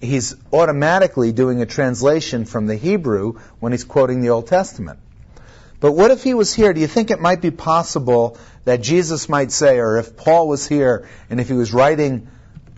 he's 0.02 0.36
automatically 0.52 1.32
doing 1.32 1.62
a 1.62 1.66
translation 1.66 2.46
from 2.46 2.68
the 2.68 2.76
Hebrew 2.76 3.40
when 3.60 3.72
he's 3.72 3.84
quoting 3.84 4.22
the 4.22 4.30
Old 4.30 4.48
Testament. 4.48 5.00
But 5.80 5.94
what 5.94 6.12
if 6.12 6.24
he 6.24 6.34
was 6.34 6.54
here? 6.54 6.74
Do 6.74 6.82
you 6.82 6.88
think 6.88 7.10
it 7.10 7.20
might 7.20 7.42
be 7.42 7.52
possible 7.52 8.38
that 8.66 8.82
Jesus 8.82 9.30
might 9.30 9.52
say, 9.52 9.80
or 9.80 9.98
if 9.98 10.16
Paul 10.16 10.48
was 10.48 10.68
here 10.68 11.08
and 11.30 11.40
if 11.40 11.48
he 11.48 11.56
was 11.56 11.74
writing 11.74 12.28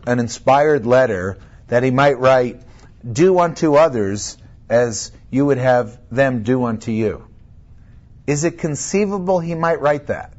an 0.05 0.19
inspired 0.19 0.85
letter, 0.85 1.37
that 1.67 1.83
he 1.83 1.91
might 1.91 2.19
write, 2.19 2.61
Do 3.09 3.39
unto 3.39 3.75
others 3.75 4.37
as 4.69 5.11
you 5.29 5.45
would 5.45 5.57
have 5.57 5.99
them 6.09 6.43
do 6.43 6.63
unto 6.63 6.91
you. 6.91 7.27
Is 8.25 8.43
it 8.43 8.59
conceivable 8.59 9.39
he 9.39 9.55
might 9.55 9.81
write 9.81 10.07
that? 10.07 10.33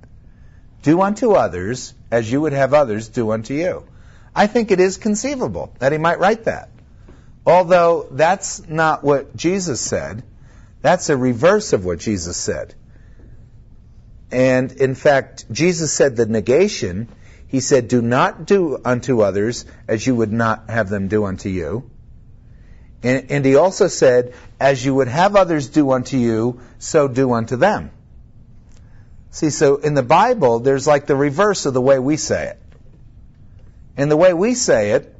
Do 0.82 1.02
unto 1.02 1.32
others 1.32 1.94
as 2.10 2.30
you 2.30 2.40
would 2.42 2.52
have 2.52 2.72
others 2.72 3.08
do 3.08 3.30
unto 3.30 3.54
you. 3.54 3.86
I 4.34 4.46
think 4.46 4.70
it 4.70 4.80
is 4.80 4.96
conceivable 4.96 5.74
that 5.78 5.92
he 5.92 5.98
might 5.98 6.18
write 6.18 6.44
that. 6.44 6.70
Although 7.46 8.08
that's 8.10 8.66
not 8.68 9.04
what 9.04 9.36
Jesus 9.36 9.80
said. 9.80 10.22
That's 10.80 11.08
a 11.10 11.16
reverse 11.16 11.72
of 11.72 11.84
what 11.84 11.98
Jesus 11.98 12.36
said. 12.36 12.74
And 14.30 14.72
in 14.72 14.94
fact, 14.94 15.50
Jesus 15.52 15.92
said 15.92 16.16
the 16.16 16.26
negation. 16.26 17.08
He 17.48 17.60
said, 17.60 17.88
Do 17.88 18.02
not 18.02 18.46
do 18.46 18.78
unto 18.84 19.20
others 19.20 19.64
as 19.86 20.06
you 20.06 20.14
would 20.16 20.32
not 20.32 20.70
have 20.70 20.88
them 20.88 21.08
do 21.08 21.24
unto 21.24 21.48
you. 21.48 21.90
And, 23.02 23.30
and 23.30 23.44
he 23.44 23.56
also 23.56 23.86
said, 23.86 24.34
As 24.58 24.84
you 24.84 24.94
would 24.94 25.08
have 25.08 25.36
others 25.36 25.68
do 25.68 25.90
unto 25.90 26.16
you, 26.16 26.60
so 26.78 27.06
do 27.06 27.32
unto 27.32 27.56
them. 27.56 27.90
See, 29.30 29.50
so 29.50 29.76
in 29.76 29.94
the 29.94 30.02
Bible, 30.02 30.60
there's 30.60 30.86
like 30.86 31.06
the 31.06 31.16
reverse 31.16 31.66
of 31.66 31.74
the 31.74 31.80
way 31.80 31.98
we 31.98 32.16
say 32.16 32.48
it. 32.48 32.62
And 33.96 34.10
the 34.10 34.16
way 34.16 34.32
we 34.32 34.54
say 34.54 34.92
it, 34.92 35.13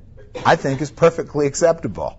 I 0.45 0.57
think, 0.57 0.81
is 0.81 0.91
perfectly 0.91 1.47
acceptable. 1.47 2.19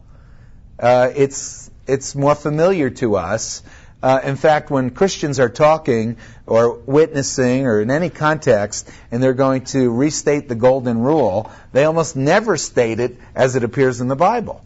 Uh, 0.80 1.12
it's 1.16 1.70
it's 1.88 2.16
more 2.16 2.36
familiar 2.36 2.90
to 2.90 3.16
us. 3.16 3.64
Uh, 4.04 4.20
in 4.24 4.36
fact, 4.36 4.70
when 4.70 4.92
Christians 4.92 5.40
are 5.40 5.50
talking 5.50 6.18
or 6.46 6.78
witnessing 6.78 7.66
or 7.66 7.82
in 7.82 7.90
any 7.90 8.10
context, 8.10 8.90
and 9.10 9.24
they're 9.24 9.34
going 9.34 9.64
to 9.66 9.90
restate 9.90 10.48
the 10.48 10.56
golden 10.56 11.00
rule, 11.00 11.52
they 11.72 11.86
almost 11.86 12.16
never 12.16 12.58
state 12.58 13.00
it 13.00 13.18
as 13.34 13.56
it 13.56 13.64
appears 13.64 14.02
in 14.02 14.08
the 14.08 14.16
Bible 14.16 14.62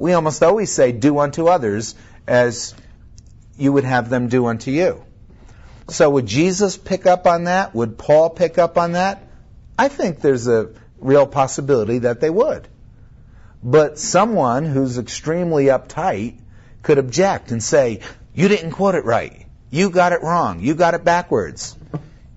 we 0.00 0.14
almost 0.14 0.42
always 0.42 0.72
say, 0.72 0.90
do 0.90 1.18
unto 1.18 1.46
others 1.46 1.94
as 2.26 2.74
you 3.56 3.72
would 3.72 3.84
have 3.84 4.08
them 4.08 4.28
do 4.28 4.46
unto 4.46 4.70
you. 4.70 5.04
So 5.90 6.08
would 6.10 6.26
Jesus 6.26 6.76
pick 6.76 7.06
up 7.06 7.26
on 7.26 7.44
that? 7.44 7.74
Would 7.74 7.98
Paul 7.98 8.30
pick 8.30 8.56
up 8.56 8.78
on 8.78 8.92
that? 8.92 9.22
I 9.78 9.88
think 9.88 10.20
there's 10.20 10.48
a 10.48 10.70
real 10.98 11.26
possibility 11.26 11.98
that 11.98 12.20
they 12.20 12.30
would. 12.30 12.66
But 13.62 13.98
someone 13.98 14.64
who's 14.64 14.98
extremely 14.98 15.66
uptight 15.66 16.38
could 16.82 16.98
object 16.98 17.50
and 17.50 17.62
say, 17.62 18.00
you 18.34 18.48
didn't 18.48 18.72
quote 18.72 18.94
it 18.94 19.04
right. 19.04 19.46
You 19.70 19.90
got 19.90 20.12
it 20.12 20.22
wrong. 20.22 20.60
You 20.60 20.74
got 20.74 20.94
it 20.94 21.04
backwards. 21.04 21.76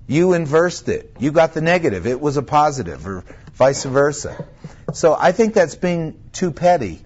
You 0.07 0.33
inversed 0.33 0.89
it. 0.89 1.15
You 1.19 1.31
got 1.31 1.53
the 1.53 1.61
negative. 1.61 2.05
It 2.05 2.19
was 2.19 2.37
a 2.37 2.43
positive 2.43 3.07
or 3.07 3.23
vice 3.53 3.83
versa. 3.83 4.45
So 4.93 5.15
I 5.17 5.31
think 5.31 5.53
that's 5.53 5.75
being 5.75 6.19
too 6.33 6.51
petty 6.51 7.03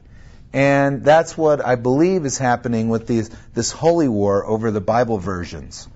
and 0.54 1.04
that's 1.04 1.38
what 1.38 1.64
I 1.66 1.76
believe 1.76 2.26
is 2.26 2.38
happening 2.38 2.90
with 2.90 3.06
these, 3.06 3.30
this 3.54 3.72
holy 3.72 4.08
war 4.08 4.46
over 4.46 4.72
the 4.72 4.82
Bible 4.82 5.18
versions. 5.18 5.88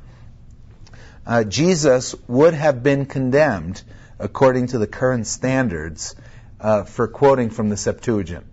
Uh, 1.26 1.44
Jesus 1.44 2.16
would 2.28 2.54
have 2.54 2.84
been 2.84 3.06
condemned, 3.06 3.82
according 4.20 4.68
to 4.68 4.78
the 4.78 4.88
current 4.88 5.26
standards, 5.26 6.16
uh, 6.62 6.84
for 6.84 7.08
quoting 7.08 7.50
from 7.50 7.70
the 7.70 7.78
Septuagint. 7.78 8.46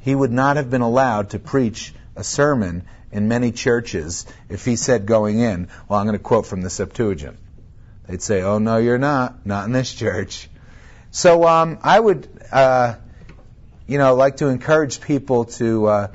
He 0.00 0.14
would 0.14 0.32
not 0.32 0.56
have 0.56 0.70
been 0.70 0.80
allowed 0.80 1.30
to 1.30 1.38
preach 1.38 1.92
a 2.16 2.24
sermon 2.24 2.84
in 3.12 3.28
many 3.28 3.52
churches 3.52 4.26
if 4.48 4.64
he 4.64 4.76
said 4.76 5.04
going 5.04 5.40
in, 5.40 5.68
Well, 5.88 5.98
I'm 5.98 6.06
going 6.06 6.18
to 6.18 6.22
quote 6.22 6.46
from 6.46 6.62
the 6.62 6.70
Septuagint. 6.70 7.36
They'd 8.06 8.22
say, 8.22 8.42
Oh, 8.42 8.58
no, 8.58 8.78
you're 8.78 8.98
not. 8.98 9.44
Not 9.44 9.66
in 9.66 9.72
this 9.72 9.92
church. 9.92 10.48
So 11.10 11.46
um, 11.46 11.78
I 11.82 12.00
would. 12.00 12.28
Uh, 12.50 12.94
you 13.88 13.96
know, 13.96 14.14
like 14.14 14.36
to 14.36 14.48
encourage 14.48 15.00
people 15.00 15.46
to, 15.46 15.86
uh, 15.86 16.08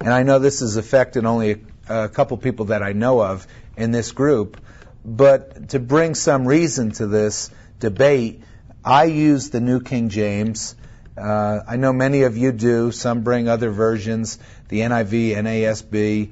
and 0.00 0.12
I 0.12 0.24
know 0.24 0.40
this 0.40 0.60
has 0.60 0.76
affected 0.76 1.24
only 1.24 1.62
a, 1.88 2.04
a 2.04 2.08
couple 2.08 2.36
people 2.36 2.66
that 2.66 2.82
I 2.82 2.92
know 2.92 3.22
of 3.22 3.46
in 3.76 3.92
this 3.92 4.10
group, 4.10 4.60
but 5.04 5.68
to 5.70 5.78
bring 5.78 6.16
some 6.16 6.46
reason 6.46 6.90
to 6.92 7.06
this 7.06 7.50
debate, 7.78 8.42
I 8.84 9.04
use 9.04 9.50
the 9.50 9.60
New 9.60 9.80
King 9.80 10.08
James. 10.08 10.74
Uh, 11.16 11.60
I 11.68 11.76
know 11.76 11.92
many 11.92 12.22
of 12.22 12.38
you 12.38 12.50
do. 12.50 12.92
Some 12.92 13.22
bring 13.22 13.46
other 13.46 13.70
versions, 13.70 14.38
the 14.68 14.80
NIV, 14.80 15.36
NASB. 15.36 16.30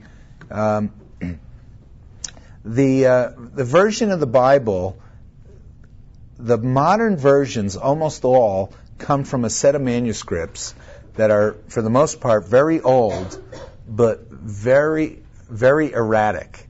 Um, 0.50 0.92
the 2.64 3.06
uh, 3.06 3.30
the 3.36 3.64
version 3.64 4.10
of 4.10 4.20
the 4.20 4.26
Bible, 4.26 4.98
the 6.38 6.56
modern 6.56 7.18
versions, 7.18 7.76
almost 7.76 8.24
all 8.24 8.72
come 8.96 9.24
from 9.24 9.44
a 9.44 9.50
set 9.50 9.74
of 9.74 9.82
manuscripts 9.82 10.74
that 11.16 11.30
are, 11.30 11.56
for 11.68 11.82
the 11.82 11.90
most 11.90 12.20
part, 12.20 12.46
very 12.46 12.80
old, 12.80 13.42
but 13.86 14.30
very, 14.30 15.20
very 15.50 15.92
erratic. 15.92 16.66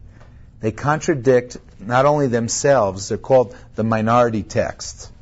They 0.61 0.73
contradict 0.73 1.59
not 1.79 2.05
only 2.05 2.27
themselves, 2.27 3.11
they're 3.11 3.19
called 3.19 3.55
the 3.77 3.85
minority 3.85 4.43
texts. 4.43 5.13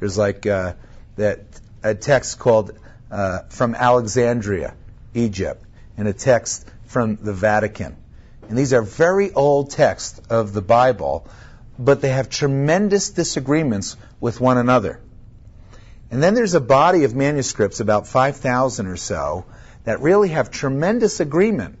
There's 0.00 0.18
like 0.18 0.46
uh, 0.46 0.74
that 1.16 1.40
a 1.82 1.94
text 1.94 2.38
called 2.38 2.72
uh, 3.10 3.40
from 3.48 3.74
Alexandria, 3.74 4.74
Egypt, 5.14 5.64
and 5.96 6.08
a 6.08 6.12
text 6.12 6.68
from 6.86 7.16
the 7.16 7.32
Vatican. 7.32 7.96
And 8.48 8.56
these 8.56 8.72
are 8.72 8.82
very 8.82 9.32
old 9.32 9.70
texts 9.70 10.20
of 10.30 10.52
the 10.52 10.62
Bible, 10.62 11.26
but 11.78 12.00
they 12.00 12.10
have 12.10 12.30
tremendous 12.30 13.10
disagreements 13.10 13.96
with 14.20 14.40
one 14.40 14.58
another. 14.58 15.00
And 16.10 16.22
then 16.22 16.34
there's 16.34 16.54
a 16.54 16.60
body 16.60 17.04
of 17.04 17.14
manuscripts, 17.14 17.80
about 17.80 18.06
5,000 18.06 18.86
or 18.86 18.96
so, 18.96 19.44
that 19.84 20.00
really 20.00 20.30
have 20.30 20.50
tremendous 20.50 21.20
agreement 21.20 21.78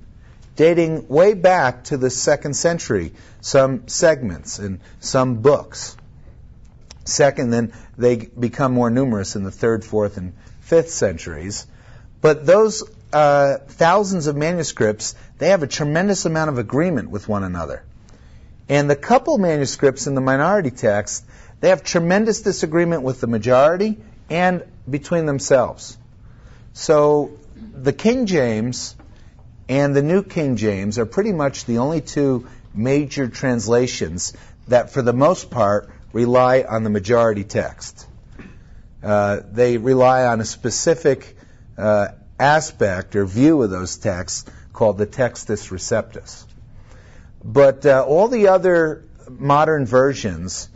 dating 0.56 1.06
way 1.06 1.34
back 1.34 1.84
to 1.84 1.96
the 1.96 2.10
second 2.10 2.54
century, 2.54 3.12
some 3.40 3.86
segments 3.86 4.58
and 4.58 4.80
some 4.98 5.36
books. 5.36 5.96
Second, 7.08 7.50
then 7.50 7.72
they 7.96 8.16
become 8.16 8.72
more 8.72 8.90
numerous 8.90 9.36
in 9.36 9.44
the 9.44 9.50
third, 9.50 9.84
fourth, 9.84 10.16
and 10.16 10.34
fifth 10.60 10.90
centuries. 10.90 11.66
But 12.20 12.46
those 12.46 12.84
uh, 13.12 13.58
thousands 13.68 14.26
of 14.26 14.36
manuscripts, 14.36 15.14
they 15.38 15.48
have 15.48 15.62
a 15.62 15.66
tremendous 15.66 16.26
amount 16.26 16.50
of 16.50 16.58
agreement 16.58 17.10
with 17.10 17.28
one 17.28 17.44
another. 17.44 17.82
And 18.68 18.90
the 18.90 18.96
couple 18.96 19.38
manuscripts 19.38 20.06
in 20.06 20.14
the 20.14 20.20
minority 20.20 20.70
text, 20.70 21.24
they 21.60 21.70
have 21.70 21.82
tremendous 21.82 22.42
disagreement 22.42 23.02
with 23.02 23.20
the 23.20 23.26
majority 23.26 23.98
and 24.28 24.62
between 24.88 25.26
themselves. 25.26 25.96
So 26.74 27.30
the 27.56 27.92
King 27.92 28.26
James 28.26 28.94
and 29.68 29.96
the 29.96 30.02
New 30.02 30.22
King 30.22 30.56
James 30.56 30.98
are 30.98 31.06
pretty 31.06 31.32
much 31.32 31.64
the 31.64 31.78
only 31.78 32.00
two 32.00 32.46
major 32.74 33.28
translations 33.28 34.34
that, 34.68 34.90
for 34.90 35.02
the 35.02 35.12
most 35.12 35.50
part, 35.50 35.90
rely 36.12 36.62
on 36.62 36.84
the 36.84 36.90
majority 36.90 37.44
text. 37.44 38.06
Uh, 39.02 39.40
they 39.50 39.78
rely 39.78 40.26
on 40.26 40.40
a 40.40 40.44
specific 40.44 41.36
uh, 41.76 42.08
aspect 42.38 43.16
or 43.16 43.24
view 43.24 43.62
of 43.62 43.70
those 43.70 43.96
texts 43.96 44.50
called 44.72 44.98
the 44.98 45.06
Textus 45.06 45.70
Receptus. 45.70 46.44
But 47.44 47.86
uh, 47.86 48.04
all 48.06 48.28
the 48.28 48.48
other 48.48 49.04
modern 49.28 49.86
versions 49.86 50.68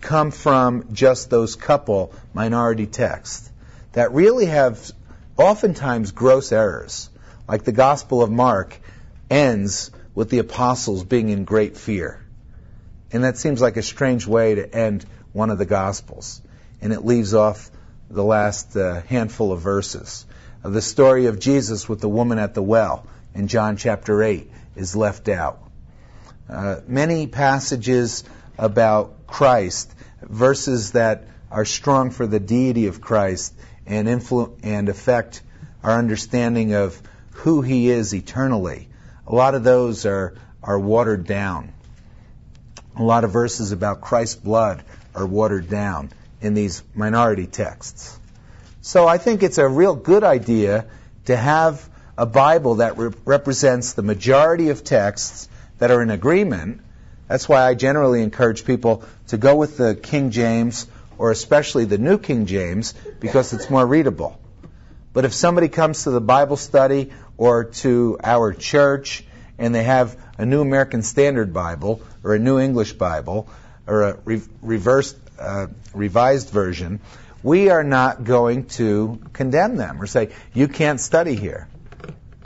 come 0.00 0.30
from 0.30 0.92
just 0.92 1.30
those 1.30 1.56
couple 1.56 2.12
minority 2.32 2.86
texts 2.86 3.50
that 3.92 4.12
really 4.12 4.46
have 4.46 4.92
oftentimes 5.36 6.12
gross 6.12 6.52
errors. 6.52 7.10
Like 7.48 7.64
the 7.64 7.72
Gospel 7.72 8.22
of 8.22 8.30
Mark 8.30 8.78
ends 9.30 9.90
with 10.14 10.30
the 10.30 10.38
apostles 10.38 11.04
being 11.04 11.28
in 11.28 11.44
great 11.44 11.76
fear. 11.76 12.24
And 13.12 13.24
that 13.24 13.38
seems 13.38 13.60
like 13.60 13.76
a 13.76 13.82
strange 13.82 14.26
way 14.26 14.54
to 14.54 14.74
end 14.74 15.06
one 15.32 15.50
of 15.50 15.58
the 15.58 15.66
Gospels. 15.66 16.42
And 16.80 16.92
it 16.92 17.04
leaves 17.04 17.34
off 17.34 17.70
the 18.10 18.24
last 18.24 18.76
uh, 18.76 19.02
handful 19.02 19.52
of 19.52 19.60
verses. 19.60 20.26
Uh, 20.64 20.70
the 20.70 20.82
story 20.82 21.26
of 21.26 21.38
Jesus 21.38 21.88
with 21.88 22.00
the 22.00 22.08
woman 22.08 22.38
at 22.38 22.54
the 22.54 22.62
well 22.62 23.06
in 23.34 23.48
John 23.48 23.76
chapter 23.76 24.22
8 24.22 24.50
is 24.76 24.96
left 24.96 25.28
out. 25.28 25.62
Uh, 26.48 26.80
many 26.86 27.26
passages 27.26 28.24
about 28.56 29.26
Christ, 29.26 29.92
verses 30.22 30.92
that 30.92 31.24
are 31.50 31.64
strong 31.64 32.10
for 32.10 32.26
the 32.26 32.40
deity 32.40 32.86
of 32.86 33.00
Christ 33.00 33.54
and, 33.86 34.08
influ- 34.08 34.58
and 34.62 34.88
affect 34.88 35.42
our 35.82 35.98
understanding 35.98 36.74
of 36.74 37.00
who 37.32 37.62
he 37.62 37.90
is 37.90 38.14
eternally. 38.14 38.88
A 39.26 39.34
lot 39.34 39.54
of 39.54 39.64
those 39.64 40.06
are, 40.06 40.34
are 40.62 40.78
watered 40.78 41.26
down. 41.26 41.72
A 42.98 43.02
lot 43.02 43.22
of 43.22 43.32
verses 43.32 43.70
about 43.70 44.00
Christ's 44.00 44.34
blood 44.34 44.82
are 45.14 45.24
watered 45.24 45.70
down 45.70 46.10
in 46.40 46.54
these 46.54 46.82
minority 46.94 47.46
texts. 47.46 48.18
So 48.80 49.06
I 49.06 49.18
think 49.18 49.42
it's 49.42 49.58
a 49.58 49.68
real 49.68 49.94
good 49.94 50.24
idea 50.24 50.86
to 51.26 51.36
have 51.36 51.88
a 52.16 52.26
Bible 52.26 52.76
that 52.76 52.98
re- 52.98 53.12
represents 53.24 53.92
the 53.92 54.02
majority 54.02 54.70
of 54.70 54.82
texts 54.82 55.48
that 55.78 55.92
are 55.92 56.02
in 56.02 56.10
agreement. 56.10 56.80
That's 57.28 57.48
why 57.48 57.68
I 57.68 57.74
generally 57.74 58.22
encourage 58.22 58.64
people 58.64 59.04
to 59.28 59.36
go 59.36 59.54
with 59.54 59.76
the 59.76 59.94
King 59.94 60.30
James 60.30 60.88
or 61.18 61.30
especially 61.30 61.84
the 61.84 61.98
New 61.98 62.18
King 62.18 62.46
James 62.46 62.94
because 63.20 63.52
it's 63.52 63.70
more 63.70 63.86
readable. 63.86 64.40
But 65.12 65.24
if 65.24 65.32
somebody 65.32 65.68
comes 65.68 66.04
to 66.04 66.10
the 66.10 66.20
Bible 66.20 66.56
study 66.56 67.12
or 67.36 67.64
to 67.64 68.18
our 68.24 68.52
church 68.52 69.24
and 69.58 69.74
they 69.74 69.82
have 69.82 70.16
a 70.38 70.46
New 70.46 70.60
American 70.60 71.02
Standard 71.02 71.52
Bible 71.52 72.00
or 72.22 72.34
a 72.34 72.38
New 72.38 72.58
English 72.58 72.92
Bible 72.94 73.48
or 73.86 74.02
a 74.02 74.18
re- 74.24 74.42
reversed, 74.62 75.16
uh, 75.38 75.66
revised 75.94 76.50
version, 76.50 77.00
we 77.42 77.70
are 77.70 77.84
not 77.84 78.24
going 78.24 78.66
to 78.66 79.20
condemn 79.32 79.76
them 79.76 80.00
or 80.00 80.06
say, 80.06 80.30
you 80.52 80.68
can't 80.68 81.00
study 81.00 81.34
here. 81.34 81.68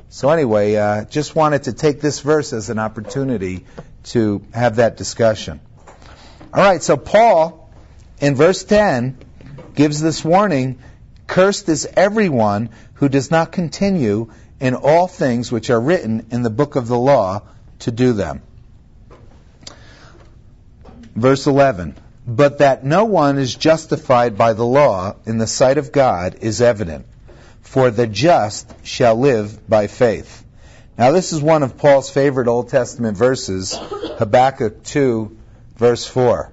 So 0.08 0.28
anyway, 0.28 0.76
uh, 0.76 1.04
just 1.04 1.34
wanted 1.34 1.64
to 1.64 1.72
take 1.72 2.00
this 2.00 2.20
verse 2.20 2.52
as 2.52 2.68
an 2.68 2.78
opportunity 2.78 3.64
to 4.04 4.42
have 4.52 4.76
that 4.76 4.96
discussion. 4.96 5.60
All 6.52 6.62
right, 6.62 6.82
so 6.82 6.96
Paul 6.96 7.70
in 8.20 8.34
verse 8.34 8.62
10 8.62 9.16
gives 9.74 10.00
this 10.00 10.24
warning, 10.24 10.78
cursed 11.26 11.68
is 11.68 11.88
everyone 11.96 12.70
who 12.94 13.08
does 13.08 13.30
not 13.30 13.52
continue 13.52 14.30
in 14.62 14.76
all 14.76 15.08
things 15.08 15.50
which 15.50 15.70
are 15.70 15.80
written 15.80 16.24
in 16.30 16.44
the 16.44 16.48
book 16.48 16.76
of 16.76 16.86
the 16.86 16.96
law 16.96 17.42
to 17.80 17.90
do 17.90 18.12
them. 18.12 18.40
Verse 21.16 21.48
11. 21.48 21.96
But 22.24 22.58
that 22.58 22.84
no 22.84 23.04
one 23.04 23.38
is 23.38 23.56
justified 23.56 24.38
by 24.38 24.52
the 24.52 24.64
law 24.64 25.16
in 25.26 25.38
the 25.38 25.48
sight 25.48 25.78
of 25.78 25.90
God 25.90 26.36
is 26.42 26.62
evident 26.62 27.06
for 27.60 27.90
the 27.90 28.06
just 28.06 28.72
shall 28.86 29.16
live 29.16 29.68
by 29.68 29.88
faith. 29.88 30.44
Now, 30.96 31.10
this 31.10 31.32
is 31.32 31.42
one 31.42 31.64
of 31.64 31.76
Paul's 31.76 32.10
favorite 32.10 32.46
Old 32.46 32.68
Testament 32.68 33.16
verses, 33.16 33.76
Habakkuk 34.18 34.84
2, 34.84 35.36
verse 35.76 36.06
4. 36.06 36.52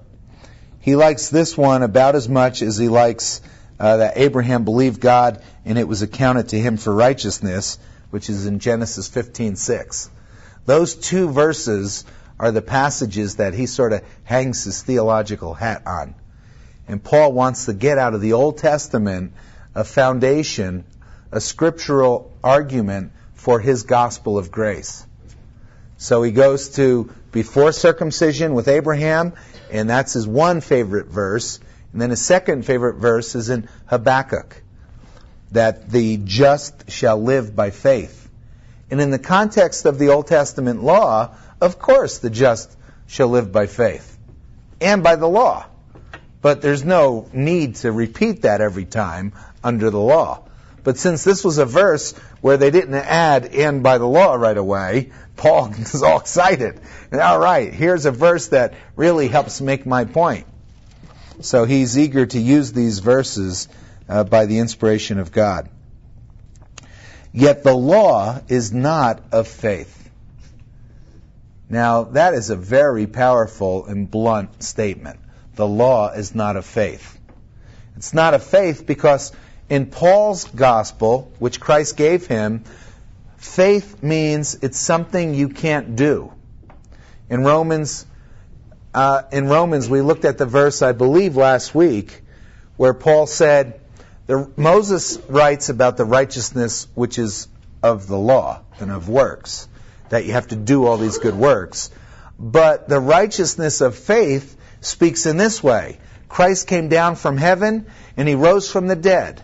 He 0.80 0.96
likes 0.96 1.28
this 1.28 1.56
one 1.56 1.84
about 1.84 2.16
as 2.16 2.28
much 2.28 2.60
as 2.60 2.76
he 2.76 2.88
likes 2.88 3.40
uh, 3.78 3.98
that 3.98 4.16
Abraham 4.16 4.64
believed 4.64 5.00
God 5.00 5.40
and 5.64 5.78
it 5.78 5.86
was 5.86 6.02
accounted 6.02 6.48
to 6.48 6.58
him 6.58 6.76
for 6.76 6.92
righteousness, 6.92 7.78
which 8.10 8.28
is 8.28 8.46
in 8.46 8.58
Genesis 8.58 9.08
15:6. 9.08 10.10
Those 10.66 10.94
two 10.94 11.30
verses 11.30 12.04
are 12.38 12.52
the 12.52 12.62
passages 12.62 13.36
that 13.36 13.54
he 13.54 13.66
sort 13.66 13.92
of 13.92 14.02
hangs 14.24 14.64
his 14.64 14.82
theological 14.82 15.54
hat 15.54 15.82
on. 15.86 16.14
And 16.88 17.02
Paul 17.02 17.32
wants 17.32 17.66
to 17.66 17.72
get 17.72 17.98
out 17.98 18.14
of 18.14 18.20
the 18.20 18.32
Old 18.32 18.58
Testament 18.58 19.32
a 19.74 19.84
foundation 19.84 20.84
a 21.32 21.40
scriptural 21.40 22.32
argument 22.42 23.12
for 23.34 23.60
his 23.60 23.84
gospel 23.84 24.38
of 24.38 24.50
grace. 24.50 25.06
So 25.98 26.22
he 26.22 26.32
goes 26.32 26.70
to 26.70 27.10
before 27.30 27.72
circumcision 27.72 28.54
with 28.54 28.68
Abraham, 28.68 29.34
and 29.70 29.88
that's 29.88 30.14
his 30.14 30.26
one 30.26 30.60
favorite 30.60 31.06
verse. 31.06 31.60
And 31.92 32.00
then 32.00 32.10
his 32.10 32.24
second 32.24 32.64
favorite 32.64 32.96
verse 32.96 33.34
is 33.34 33.50
in 33.50 33.68
Habakkuk, 33.86 34.62
that 35.52 35.90
the 35.90 36.16
just 36.16 36.90
shall 36.90 37.20
live 37.22 37.54
by 37.54 37.70
faith. 37.70 38.28
And 38.90 39.00
in 39.00 39.10
the 39.10 39.18
context 39.18 39.84
of 39.86 39.98
the 39.98 40.08
Old 40.08 40.26
Testament 40.26 40.82
law, 40.82 41.34
of 41.60 41.78
course 41.78 42.18
the 42.18 42.30
just 42.30 42.76
shall 43.06 43.28
live 43.28 43.52
by 43.52 43.66
faith 43.66 44.18
and 44.80 45.02
by 45.02 45.16
the 45.16 45.28
law. 45.28 45.66
But 46.42 46.62
there's 46.62 46.84
no 46.84 47.28
need 47.32 47.76
to 47.76 47.92
repeat 47.92 48.42
that 48.42 48.60
every 48.60 48.86
time 48.86 49.32
under 49.62 49.90
the 49.90 50.00
law. 50.00 50.44
But 50.82 50.96
since 50.96 51.24
this 51.24 51.44
was 51.44 51.58
a 51.58 51.66
verse 51.66 52.14
where 52.40 52.56
they 52.56 52.70
didn't 52.70 52.94
add 52.94 53.46
in 53.46 53.82
by 53.82 53.98
the 53.98 54.06
law 54.06 54.34
right 54.34 54.56
away, 54.56 55.12
Paul 55.36 55.72
is 55.78 56.02
all 56.02 56.20
excited. 56.20 56.80
And, 57.10 57.20
all 57.20 57.38
right, 57.38 57.72
here's 57.72 58.06
a 58.06 58.10
verse 58.10 58.48
that 58.48 58.74
really 58.96 59.28
helps 59.28 59.60
make 59.60 59.84
my 59.84 60.04
point. 60.04 60.46
So 61.40 61.64
he's 61.64 61.98
eager 61.98 62.26
to 62.26 62.40
use 62.40 62.72
these 62.72 62.98
verses 62.98 63.68
uh, 64.10 64.24
by 64.24 64.46
the 64.46 64.58
inspiration 64.58 65.18
of 65.18 65.30
God. 65.30 65.68
Yet 67.32 67.62
the 67.62 67.74
law 67.74 68.40
is 68.48 68.72
not 68.72 69.22
of 69.30 69.46
faith. 69.46 69.96
Now, 71.68 72.02
that 72.02 72.34
is 72.34 72.50
a 72.50 72.56
very 72.56 73.06
powerful 73.06 73.86
and 73.86 74.10
blunt 74.10 74.64
statement. 74.64 75.20
The 75.54 75.66
law 75.66 76.10
is 76.10 76.34
not 76.34 76.56
of 76.56 76.66
faith. 76.66 77.18
It's 77.96 78.12
not 78.12 78.34
of 78.34 78.42
faith 78.42 78.84
because 78.84 79.30
in 79.68 79.86
Paul's 79.86 80.44
gospel, 80.44 81.30
which 81.38 81.60
Christ 81.60 81.96
gave 81.96 82.26
him, 82.26 82.64
faith 83.36 84.02
means 84.02 84.58
it's 84.62 84.78
something 84.78 85.34
you 85.34 85.50
can't 85.50 85.94
do. 85.94 86.32
In 87.28 87.44
Romans, 87.44 88.04
uh, 88.92 89.22
in 89.30 89.46
Romans, 89.46 89.88
we 89.88 90.00
looked 90.00 90.24
at 90.24 90.38
the 90.38 90.46
verse, 90.46 90.82
I 90.82 90.90
believe, 90.90 91.36
last 91.36 91.72
week, 91.76 92.22
where 92.76 92.94
Paul 92.94 93.28
said, 93.28 93.79
the, 94.30 94.48
Moses 94.56 95.18
writes 95.28 95.70
about 95.70 95.96
the 95.96 96.04
righteousness 96.04 96.86
which 96.94 97.18
is 97.18 97.48
of 97.82 98.06
the 98.06 98.16
law 98.16 98.62
and 98.78 98.92
of 98.92 99.08
works, 99.08 99.66
that 100.10 100.24
you 100.24 100.34
have 100.34 100.46
to 100.48 100.56
do 100.56 100.86
all 100.86 100.98
these 100.98 101.18
good 101.18 101.34
works. 101.34 101.90
But 102.38 102.88
the 102.88 103.00
righteousness 103.00 103.80
of 103.80 103.96
faith 103.96 104.56
speaks 104.82 105.26
in 105.26 105.36
this 105.36 105.64
way 105.64 105.98
Christ 106.28 106.68
came 106.68 106.88
down 106.88 107.16
from 107.16 107.38
heaven 107.38 107.86
and 108.16 108.28
he 108.28 108.36
rose 108.36 108.70
from 108.70 108.86
the 108.86 108.94
dead. 108.94 109.42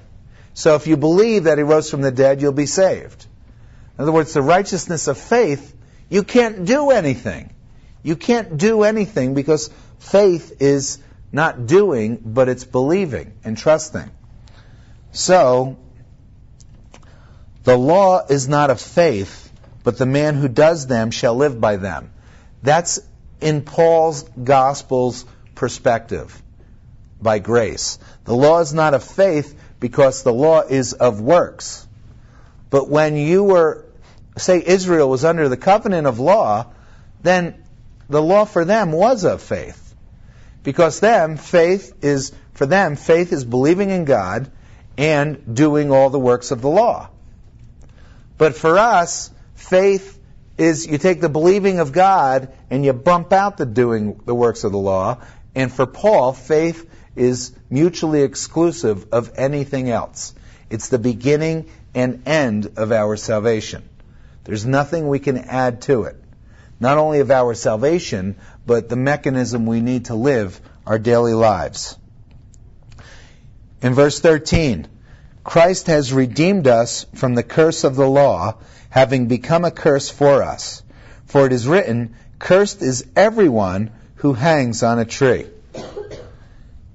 So 0.54 0.76
if 0.76 0.86
you 0.86 0.96
believe 0.96 1.44
that 1.44 1.58
he 1.58 1.64
rose 1.64 1.90
from 1.90 2.02
the 2.02 2.12
dead, 2.12 2.40
you'll 2.40 2.52
be 2.52 2.66
saved. 2.66 3.26
In 3.98 4.02
other 4.02 4.12
words, 4.12 4.34
the 4.34 4.40
righteousness 4.40 5.08
of 5.08 5.18
faith, 5.18 5.74
you 6.08 6.22
can't 6.22 6.64
do 6.64 6.90
anything. 6.90 7.52
You 8.04 8.14
can't 8.14 8.56
do 8.56 8.84
anything 8.84 9.34
because 9.34 9.68
faith 9.98 10.62
is 10.62 11.00
not 11.32 11.66
doing, 11.66 12.20
but 12.24 12.48
it's 12.48 12.62
believing 12.62 13.32
and 13.42 13.58
trusting. 13.58 14.12
So, 15.16 15.78
the 17.64 17.74
law 17.74 18.26
is 18.28 18.48
not 18.48 18.68
of 18.68 18.78
faith, 18.78 19.50
but 19.82 19.96
the 19.96 20.04
man 20.04 20.34
who 20.34 20.46
does 20.46 20.86
them 20.86 21.10
shall 21.10 21.34
live 21.34 21.58
by 21.58 21.76
them. 21.76 22.12
That's 22.62 23.00
in 23.40 23.62
Paul's 23.62 24.24
Gospel's 24.24 25.24
perspective 25.54 26.42
by 27.20 27.38
grace. 27.38 27.98
The 28.24 28.36
law 28.36 28.60
is 28.60 28.74
not 28.74 28.92
of 28.92 29.02
faith 29.02 29.58
because 29.80 30.22
the 30.22 30.34
law 30.34 30.60
is 30.60 30.92
of 30.92 31.18
works. 31.18 31.88
But 32.68 32.90
when 32.90 33.16
you 33.16 33.42
were, 33.42 33.86
say, 34.36 34.62
Israel 34.66 35.08
was 35.08 35.24
under 35.24 35.48
the 35.48 35.56
covenant 35.56 36.06
of 36.06 36.18
law, 36.18 36.66
then 37.22 37.64
the 38.10 38.20
law 38.20 38.44
for 38.44 38.66
them 38.66 38.92
was 38.92 39.24
of 39.24 39.40
faith. 39.40 39.94
Because 40.62 41.00
them, 41.00 41.38
faith 41.38 42.04
is, 42.04 42.32
for 42.52 42.66
them, 42.66 42.96
faith 42.96 43.32
is 43.32 43.46
believing 43.46 43.88
in 43.88 44.04
God 44.04 44.50
and 44.98 45.54
doing 45.54 45.90
all 45.90 46.10
the 46.10 46.18
works 46.18 46.50
of 46.50 46.60
the 46.60 46.68
law. 46.68 47.08
But 48.38 48.54
for 48.54 48.78
us, 48.78 49.30
faith 49.54 50.18
is 50.58 50.86
you 50.86 50.98
take 50.98 51.20
the 51.20 51.28
believing 51.28 51.80
of 51.80 51.92
God 51.92 52.52
and 52.70 52.84
you 52.84 52.92
bump 52.92 53.32
out 53.32 53.56
the 53.56 53.66
doing 53.66 54.20
the 54.24 54.34
works 54.34 54.64
of 54.64 54.72
the 54.72 54.78
law. 54.78 55.18
And 55.54 55.72
for 55.72 55.86
Paul, 55.86 56.32
faith 56.32 56.88
is 57.14 57.52
mutually 57.70 58.22
exclusive 58.22 59.06
of 59.12 59.32
anything 59.36 59.90
else. 59.90 60.34
It's 60.70 60.88
the 60.88 60.98
beginning 60.98 61.70
and 61.94 62.22
end 62.26 62.72
of 62.76 62.92
our 62.92 63.16
salvation. 63.16 63.88
There's 64.44 64.66
nothing 64.66 65.08
we 65.08 65.18
can 65.18 65.38
add 65.38 65.82
to 65.82 66.04
it. 66.04 66.16
Not 66.78 66.98
only 66.98 67.20
of 67.20 67.30
our 67.30 67.54
salvation, 67.54 68.36
but 68.66 68.88
the 68.88 68.96
mechanism 68.96 69.66
we 69.66 69.80
need 69.80 70.06
to 70.06 70.14
live 70.14 70.60
our 70.86 70.98
daily 70.98 71.32
lives. 71.34 71.96
In 73.82 73.94
verse 73.94 74.20
13, 74.20 74.88
Christ 75.44 75.86
has 75.86 76.12
redeemed 76.12 76.66
us 76.66 77.06
from 77.14 77.34
the 77.34 77.42
curse 77.42 77.84
of 77.84 77.94
the 77.94 78.08
law, 78.08 78.56
having 78.90 79.26
become 79.26 79.64
a 79.64 79.70
curse 79.70 80.10
for 80.10 80.42
us. 80.42 80.82
For 81.26 81.46
it 81.46 81.52
is 81.52 81.68
written, 81.68 82.14
Cursed 82.38 82.82
is 82.82 83.06
everyone 83.14 83.90
who 84.16 84.32
hangs 84.32 84.82
on 84.82 84.98
a 84.98 85.04
tree. 85.04 85.46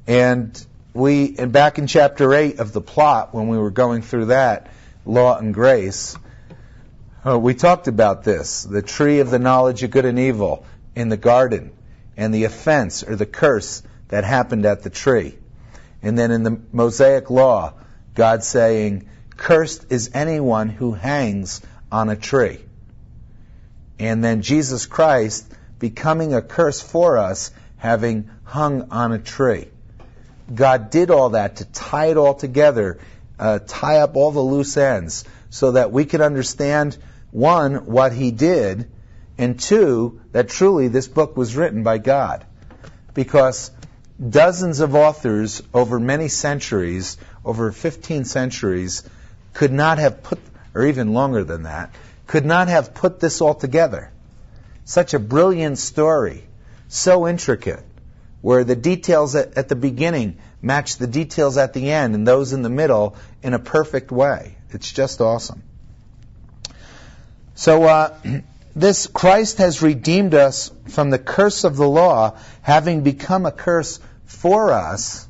And 0.07 0.65
we, 0.93 1.35
and 1.37 1.51
back 1.51 1.77
in 1.77 1.87
chapter 1.87 2.33
8 2.33 2.59
of 2.59 2.73
the 2.73 2.81
plot, 2.81 3.33
when 3.33 3.47
we 3.47 3.57
were 3.57 3.71
going 3.71 4.01
through 4.01 4.25
that, 4.25 4.67
law 5.05 5.37
and 5.37 5.53
grace, 5.53 6.17
uh, 7.25 7.37
we 7.37 7.53
talked 7.53 7.87
about 7.87 8.23
this 8.23 8.63
the 8.63 8.81
tree 8.81 9.19
of 9.19 9.29
the 9.29 9.39
knowledge 9.39 9.83
of 9.83 9.91
good 9.91 10.05
and 10.05 10.19
evil 10.19 10.65
in 10.95 11.09
the 11.09 11.17
garden, 11.17 11.71
and 12.17 12.33
the 12.33 12.45
offense 12.45 13.03
or 13.03 13.15
the 13.15 13.25
curse 13.25 13.83
that 14.09 14.23
happened 14.23 14.65
at 14.65 14.83
the 14.83 14.89
tree. 14.89 15.37
And 16.03 16.17
then 16.17 16.31
in 16.31 16.43
the 16.43 16.59
Mosaic 16.71 17.29
law, 17.29 17.73
God 18.15 18.43
saying, 18.43 19.07
Cursed 19.37 19.85
is 19.89 20.11
anyone 20.13 20.69
who 20.69 20.93
hangs 20.93 21.61
on 21.91 22.09
a 22.09 22.15
tree. 22.15 22.59
And 23.99 24.23
then 24.23 24.41
Jesus 24.41 24.85
Christ 24.85 25.51
becoming 25.79 26.33
a 26.33 26.41
curse 26.41 26.81
for 26.81 27.17
us, 27.17 27.51
having 27.77 28.29
hung 28.43 28.91
on 28.91 29.11
a 29.11 29.19
tree. 29.19 29.67
God 30.53 30.89
did 30.89 31.11
all 31.11 31.31
that 31.31 31.57
to 31.57 31.65
tie 31.65 32.07
it 32.07 32.17
all 32.17 32.33
together, 32.33 32.99
uh, 33.39 33.59
tie 33.65 33.97
up 33.97 34.15
all 34.15 34.31
the 34.31 34.41
loose 34.41 34.77
ends, 34.77 35.23
so 35.49 35.71
that 35.71 35.91
we 35.91 36.05
could 36.05 36.21
understand, 36.21 36.97
one, 37.31 37.85
what 37.85 38.13
He 38.13 38.31
did, 38.31 38.89
and 39.37 39.59
two, 39.59 40.21
that 40.31 40.49
truly 40.49 40.87
this 40.87 41.07
book 41.07 41.35
was 41.37 41.55
written 41.55 41.83
by 41.83 41.97
God. 41.97 42.45
Because 43.13 43.71
dozens 44.29 44.79
of 44.79 44.95
authors 44.95 45.62
over 45.73 45.99
many 45.99 46.27
centuries, 46.27 47.17
over 47.43 47.71
15 47.71 48.25
centuries, 48.25 49.03
could 49.53 49.71
not 49.71 49.97
have 49.97 50.23
put, 50.23 50.39
or 50.73 50.86
even 50.86 51.13
longer 51.13 51.43
than 51.43 51.63
that, 51.63 51.93
could 52.27 52.45
not 52.45 52.67
have 52.67 52.93
put 52.93 53.19
this 53.19 53.41
all 53.41 53.55
together. 53.55 54.12
Such 54.86 55.13
a 55.13 55.19
brilliant 55.19 55.77
story, 55.77 56.43
so 56.88 57.27
intricate 57.27 57.84
where 58.41 58.63
the 58.63 58.75
details 58.75 59.36
at, 59.36 59.57
at, 59.57 59.69
the 59.69 59.75
beginning 59.75 60.38
match 60.62 60.97
the 60.97 61.07
details 61.07 61.57
at 61.57 61.73
the 61.73 61.91
end 61.91 62.15
and 62.15 62.27
those 62.27 62.53
in 62.53 62.63
the 62.63 62.69
middle 62.69 63.15
in 63.43 63.53
a 63.53 63.60
perfect 63.60 64.12
way. 64.12 64.55
It's 64.71 64.91
just 64.91 65.21
awesome. 65.21 65.62
So, 67.53 67.84
uh, 67.84 68.17
this 68.75 69.07
Christ 69.07 69.57
has 69.57 69.81
redeemed 69.81 70.34
us 70.34 70.71
from 70.88 71.10
the 71.10 71.19
curse 71.19 71.63
of 71.63 71.75
the 71.75 71.88
law, 71.88 72.38
having 72.62 73.03
become 73.03 73.45
a 73.45 73.51
curse 73.51 73.99
for 74.31 74.71
us. 74.71 75.27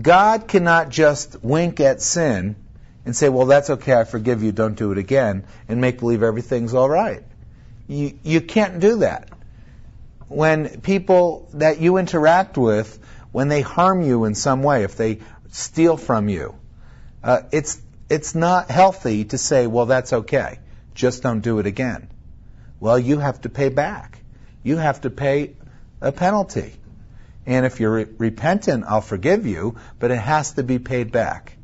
God 0.00 0.48
cannot 0.48 0.88
just 0.88 1.42
wink 1.42 1.80
at 1.80 2.00
sin 2.00 2.56
and 3.04 3.14
say, 3.14 3.28
well, 3.28 3.46
that's 3.46 3.68
okay, 3.68 3.94
I 3.94 4.04
forgive 4.04 4.42
you, 4.42 4.52
don't 4.52 4.74
do 4.74 4.92
it 4.92 4.98
again, 4.98 5.44
and 5.68 5.80
make 5.80 5.98
believe 5.98 6.22
everything's 6.22 6.72
all 6.72 6.88
right. 6.88 7.22
You, 7.88 8.18
you 8.22 8.40
can't 8.40 8.80
do 8.80 8.98
that 8.98 9.28
when 10.32 10.80
people 10.80 11.48
that 11.54 11.80
you 11.80 11.98
interact 11.98 12.56
with, 12.56 12.98
when 13.32 13.48
they 13.48 13.60
harm 13.60 14.02
you 14.02 14.24
in 14.24 14.34
some 14.34 14.62
way, 14.62 14.82
if 14.82 14.96
they 14.96 15.20
steal 15.50 15.96
from 15.96 16.28
you, 16.28 16.54
uh, 17.22 17.42
it's 17.52 17.80
it's 18.08 18.34
not 18.34 18.70
healthy 18.70 19.24
to 19.24 19.38
say, 19.38 19.66
well, 19.66 19.86
that's 19.86 20.12
okay, 20.12 20.58
just 20.94 21.22
don't 21.22 21.40
do 21.40 21.58
it 21.58 21.66
again. 21.66 22.08
Well, 22.80 22.98
you 22.98 23.18
have 23.18 23.40
to 23.42 23.48
pay 23.48 23.68
back. 23.68 24.18
You 24.62 24.76
have 24.76 25.02
to 25.02 25.10
pay 25.10 25.54
a 26.00 26.12
penalty. 26.12 26.74
And 27.46 27.66
if 27.66 27.80
you're 27.80 27.92
re- 27.92 28.06
repentant, 28.18 28.84
I'll 28.86 29.00
forgive 29.00 29.46
you, 29.46 29.76
but 29.98 30.10
it 30.10 30.18
has 30.18 30.52
to 30.52 30.62
be 30.62 30.78
paid 30.78 31.12
back. 31.12 31.56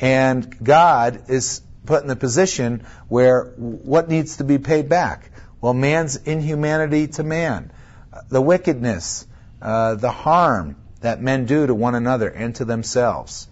And 0.00 0.56
God 0.62 1.24
is 1.28 1.62
put 1.86 2.02
in 2.02 2.08
the 2.08 2.16
position 2.16 2.84
where 3.08 3.44
what 3.56 4.08
needs 4.08 4.38
to 4.38 4.44
be 4.44 4.58
paid 4.58 4.88
back? 4.88 5.30
Well, 5.60 5.74
man's 5.74 6.16
inhumanity 6.16 7.08
to 7.08 7.22
man 7.22 7.70
the 8.28 8.40
wickedness, 8.40 9.26
uh, 9.60 9.94
the 9.96 10.10
harm 10.10 10.76
that 11.00 11.20
men 11.20 11.46
do 11.46 11.66
to 11.66 11.74
one 11.74 11.94
another 11.94 12.28
and 12.28 12.54
to 12.56 12.64
themselves, 12.64 13.48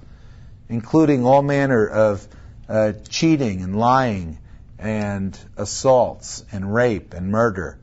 including 0.68 1.24
all 1.24 1.42
manner 1.42 1.86
of 1.86 2.26
uh, 2.68 2.92
cheating 3.08 3.62
and 3.62 3.76
lying 3.78 4.38
and 4.78 5.38
assaults 5.56 6.44
and 6.52 6.72
rape 6.72 7.14
and 7.14 7.30
murder. 7.30 7.78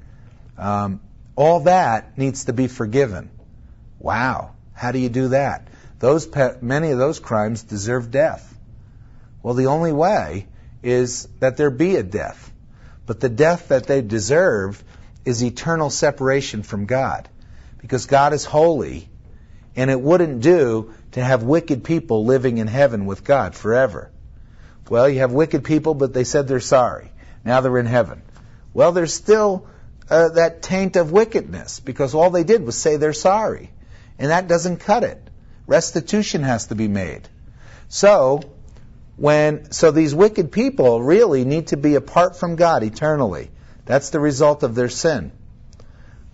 Um, 0.58 1.02
all 1.36 1.62
that 1.62 2.18
needs 2.18 2.46
to 2.46 2.54
be 2.54 2.68
forgiven. 2.68 3.30
Wow, 4.00 4.52
how 4.74 4.92
do 4.92 5.00
you 5.00 5.10
do 5.10 5.30
that? 5.30 5.68
Those 6.00 6.26
pe- 6.26 6.56
many 6.62 6.92
of 6.92 6.98
those 6.98 7.20
crimes 7.20 7.64
deserve 7.64 8.12
death. 8.12 8.58
Well, 9.44 9.54
the 9.54 9.68
only 9.68 9.92
way 9.92 10.48
is 10.82 11.28
that 11.40 11.58
there 11.58 11.70
be 11.70 11.98
a 11.98 12.04
death. 12.04 12.52
But 13.06 13.20
the 13.20 13.30
death 13.30 13.70
that 13.70 13.88
they 13.88 14.02
deserve 14.02 14.84
is 15.26 15.44
eternal 15.44 15.90
separation 15.90 16.64
from 16.64 16.86
God. 16.86 17.28
Because 17.80 18.06
God 18.06 18.34
is 18.34 18.46
holy, 18.46 19.10
and 19.76 19.90
it 19.90 20.00
wouldn't 20.00 20.42
do 20.42 20.94
to 21.12 21.24
have 21.24 21.44
wicked 21.44 21.84
people 21.84 22.26
living 22.26 22.58
in 22.58 22.68
heaven 22.68 23.06
with 23.06 23.24
God 23.24 23.56
forever. 23.56 24.12
Well, 24.90 25.10
you 25.10 25.20
have 25.20 25.32
wicked 25.32 25.64
people, 25.64 25.94
but 25.94 26.14
they 26.14 26.24
said 26.24 26.48
they're 26.48 26.60
sorry. 26.60 27.12
Now 27.44 27.62
they're 27.62 27.78
in 27.78 27.86
heaven. 27.86 28.22
Well, 28.74 28.92
there's 28.92 29.14
still 29.14 29.68
uh, 30.10 30.30
that 30.30 30.62
taint 30.62 30.96
of 30.96 31.12
wickedness 31.12 31.80
because 31.80 32.16
all 32.16 32.30
they 32.30 32.44
did 32.44 32.66
was 32.66 32.78
say 32.78 32.98
they're 32.98 33.14
sorry. 33.14 33.72
And 34.20 34.32
that 34.32 34.48
doesn't 34.48 34.78
cut 34.78 35.04
it. 35.04 35.30
Restitution 35.66 36.44
has 36.44 36.68
to 36.68 36.76
be 36.76 36.88
made. 36.88 37.28
So, 37.88 38.42
when, 39.16 39.72
so 39.72 39.92
these 39.92 40.14
wicked 40.14 40.52
people 40.52 41.02
really 41.02 41.46
need 41.46 41.68
to 41.68 41.78
be 41.78 41.96
apart 41.96 42.36
from 42.36 42.56
God 42.56 42.84
eternally. 42.84 43.50
That's 43.86 44.12
the 44.12 44.20
result 44.20 44.64
of 44.64 44.76
their 44.76 44.90
sin. 44.90 45.32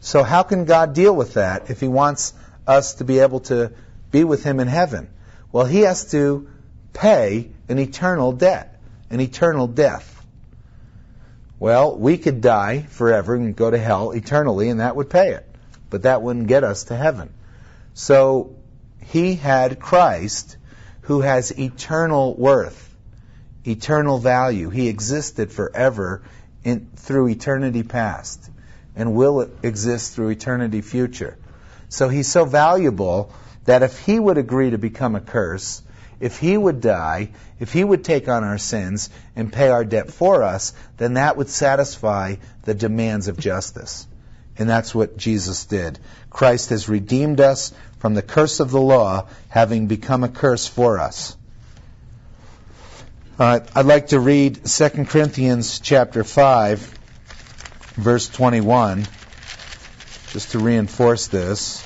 So 0.01 0.23
how 0.23 0.43
can 0.43 0.65
God 0.65 0.93
deal 0.93 1.15
with 1.15 1.35
that 1.35 1.69
if 1.69 1.79
He 1.79 1.87
wants 1.87 2.33
us 2.67 2.95
to 2.95 3.05
be 3.05 3.19
able 3.19 3.39
to 3.41 3.71
be 4.11 4.23
with 4.23 4.43
Him 4.43 4.59
in 4.59 4.67
heaven? 4.67 5.09
Well, 5.51 5.65
He 5.65 5.81
has 5.81 6.11
to 6.11 6.47
pay 6.93 7.49
an 7.69 7.79
eternal 7.79 8.31
debt, 8.33 8.79
an 9.09 9.19
eternal 9.19 9.67
death. 9.67 10.11
Well, 11.59 11.97
we 11.97 12.17
could 12.17 12.41
die 12.41 12.81
forever 12.81 13.35
and 13.35 13.55
go 13.55 13.71
to 13.71 13.77
hell 13.77 14.11
eternally, 14.11 14.69
and 14.69 14.79
that 14.79 14.95
would 14.95 15.09
pay 15.09 15.31
it. 15.31 15.49
But 15.89 16.03
that 16.03 16.21
wouldn't 16.21 16.47
get 16.47 16.63
us 16.63 16.85
to 16.85 16.95
heaven. 16.95 17.31
So 17.95 18.55
He 18.99 19.35
had 19.35 19.79
Christ 19.79 20.57
who 21.01 21.21
has 21.21 21.51
eternal 21.57 22.35
worth, 22.35 22.95
eternal 23.65 24.17
value. 24.17 24.69
He 24.69 24.87
existed 24.87 25.51
forever 25.51 26.23
in, 26.63 26.89
through 26.95 27.29
eternity 27.29 27.83
past 27.83 28.49
and 28.95 29.15
will 29.15 29.49
exist 29.63 30.13
through 30.13 30.29
eternity 30.29 30.81
future. 30.81 31.37
So 31.89 32.09
he's 32.09 32.27
so 32.27 32.45
valuable 32.45 33.31
that 33.65 33.83
if 33.83 33.99
he 33.99 34.19
would 34.19 34.37
agree 34.37 34.71
to 34.71 34.77
become 34.77 35.15
a 35.15 35.21
curse, 35.21 35.81
if 36.19 36.39
he 36.39 36.57
would 36.57 36.81
die, 36.81 37.29
if 37.59 37.71
he 37.71 37.83
would 37.83 38.03
take 38.03 38.27
on 38.27 38.43
our 38.43 38.57
sins 38.57 39.09
and 39.35 39.53
pay 39.53 39.69
our 39.69 39.85
debt 39.85 40.11
for 40.11 40.43
us, 40.43 40.73
then 40.97 41.13
that 41.15 41.37
would 41.37 41.49
satisfy 41.49 42.35
the 42.63 42.73
demands 42.73 43.27
of 43.27 43.37
justice. 43.37 44.07
And 44.57 44.69
that's 44.69 44.95
what 44.95 45.17
Jesus 45.17 45.65
did. 45.65 45.99
Christ 46.29 46.69
has 46.69 46.87
redeemed 46.87 47.41
us 47.41 47.73
from 47.99 48.13
the 48.13 48.21
curse 48.21 48.59
of 48.59 48.71
the 48.71 48.79
law, 48.79 49.27
having 49.49 49.87
become 49.87 50.23
a 50.23 50.29
curse 50.29 50.67
for 50.67 50.99
us. 50.99 51.35
Uh, 53.37 53.59
I'd 53.75 53.85
like 53.85 54.07
to 54.07 54.19
read 54.19 54.63
2 54.63 54.89
Corinthians 55.05 55.79
chapter 55.79 56.23
5, 56.23 56.79
verse 57.95 58.29
21, 58.29 59.05
just 60.31 60.51
to 60.51 60.59
reinforce 60.59 61.27
this. 61.27 61.85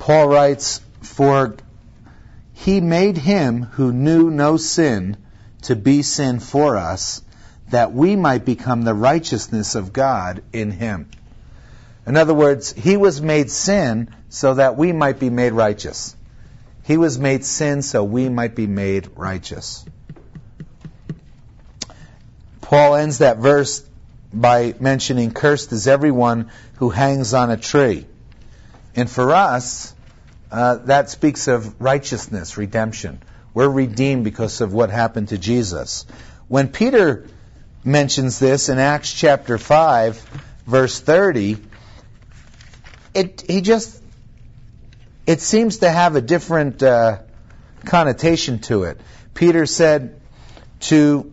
Paul 0.00 0.26
writes, 0.26 0.80
For 1.02 1.54
he 2.52 2.80
made 2.80 3.16
him 3.16 3.62
who 3.62 3.92
knew 3.92 4.28
no 4.30 4.56
sin 4.56 5.16
to 5.62 5.76
be 5.76 6.02
sin 6.02 6.40
for 6.40 6.76
us, 6.76 7.22
that 7.72 7.92
we 7.94 8.16
might 8.16 8.44
become 8.44 8.82
the 8.82 8.92
righteousness 8.92 9.74
of 9.74 9.94
God 9.94 10.42
in 10.52 10.70
him. 10.70 11.08
In 12.06 12.18
other 12.18 12.34
words, 12.34 12.70
he 12.70 12.98
was 12.98 13.22
made 13.22 13.50
sin 13.50 14.14
so 14.28 14.54
that 14.54 14.76
we 14.76 14.92
might 14.92 15.18
be 15.18 15.30
made 15.30 15.54
righteous. 15.54 16.14
He 16.84 16.98
was 16.98 17.18
made 17.18 17.46
sin 17.46 17.80
so 17.80 18.04
we 18.04 18.28
might 18.28 18.54
be 18.54 18.66
made 18.66 19.08
righteous. 19.16 19.86
Paul 22.60 22.96
ends 22.96 23.18
that 23.18 23.38
verse 23.38 23.82
by 24.34 24.74
mentioning, 24.78 25.32
Cursed 25.32 25.72
is 25.72 25.88
everyone 25.88 26.50
who 26.76 26.90
hangs 26.90 27.32
on 27.32 27.50
a 27.50 27.56
tree. 27.56 28.06
And 28.94 29.08
for 29.08 29.32
us, 29.32 29.94
uh, 30.50 30.76
that 30.84 31.08
speaks 31.08 31.48
of 31.48 31.80
righteousness, 31.80 32.58
redemption. 32.58 33.22
We're 33.54 33.70
redeemed 33.70 34.24
because 34.24 34.60
of 34.60 34.74
what 34.74 34.90
happened 34.90 35.28
to 35.28 35.38
Jesus. 35.38 36.04
When 36.48 36.68
Peter 36.68 37.26
mentions 37.84 38.38
this 38.38 38.68
in 38.68 38.78
Acts 38.78 39.12
chapter 39.12 39.58
5, 39.58 40.18
verse 40.66 41.00
30, 41.00 41.56
it, 43.14 43.44
he 43.48 43.60
just 43.60 44.02
it 45.26 45.40
seems 45.40 45.78
to 45.78 45.90
have 45.90 46.16
a 46.16 46.20
different 46.20 46.82
uh, 46.82 47.18
connotation 47.84 48.58
to 48.60 48.84
it. 48.84 49.00
Peter 49.34 49.66
said 49.66 50.20
to 50.80 51.32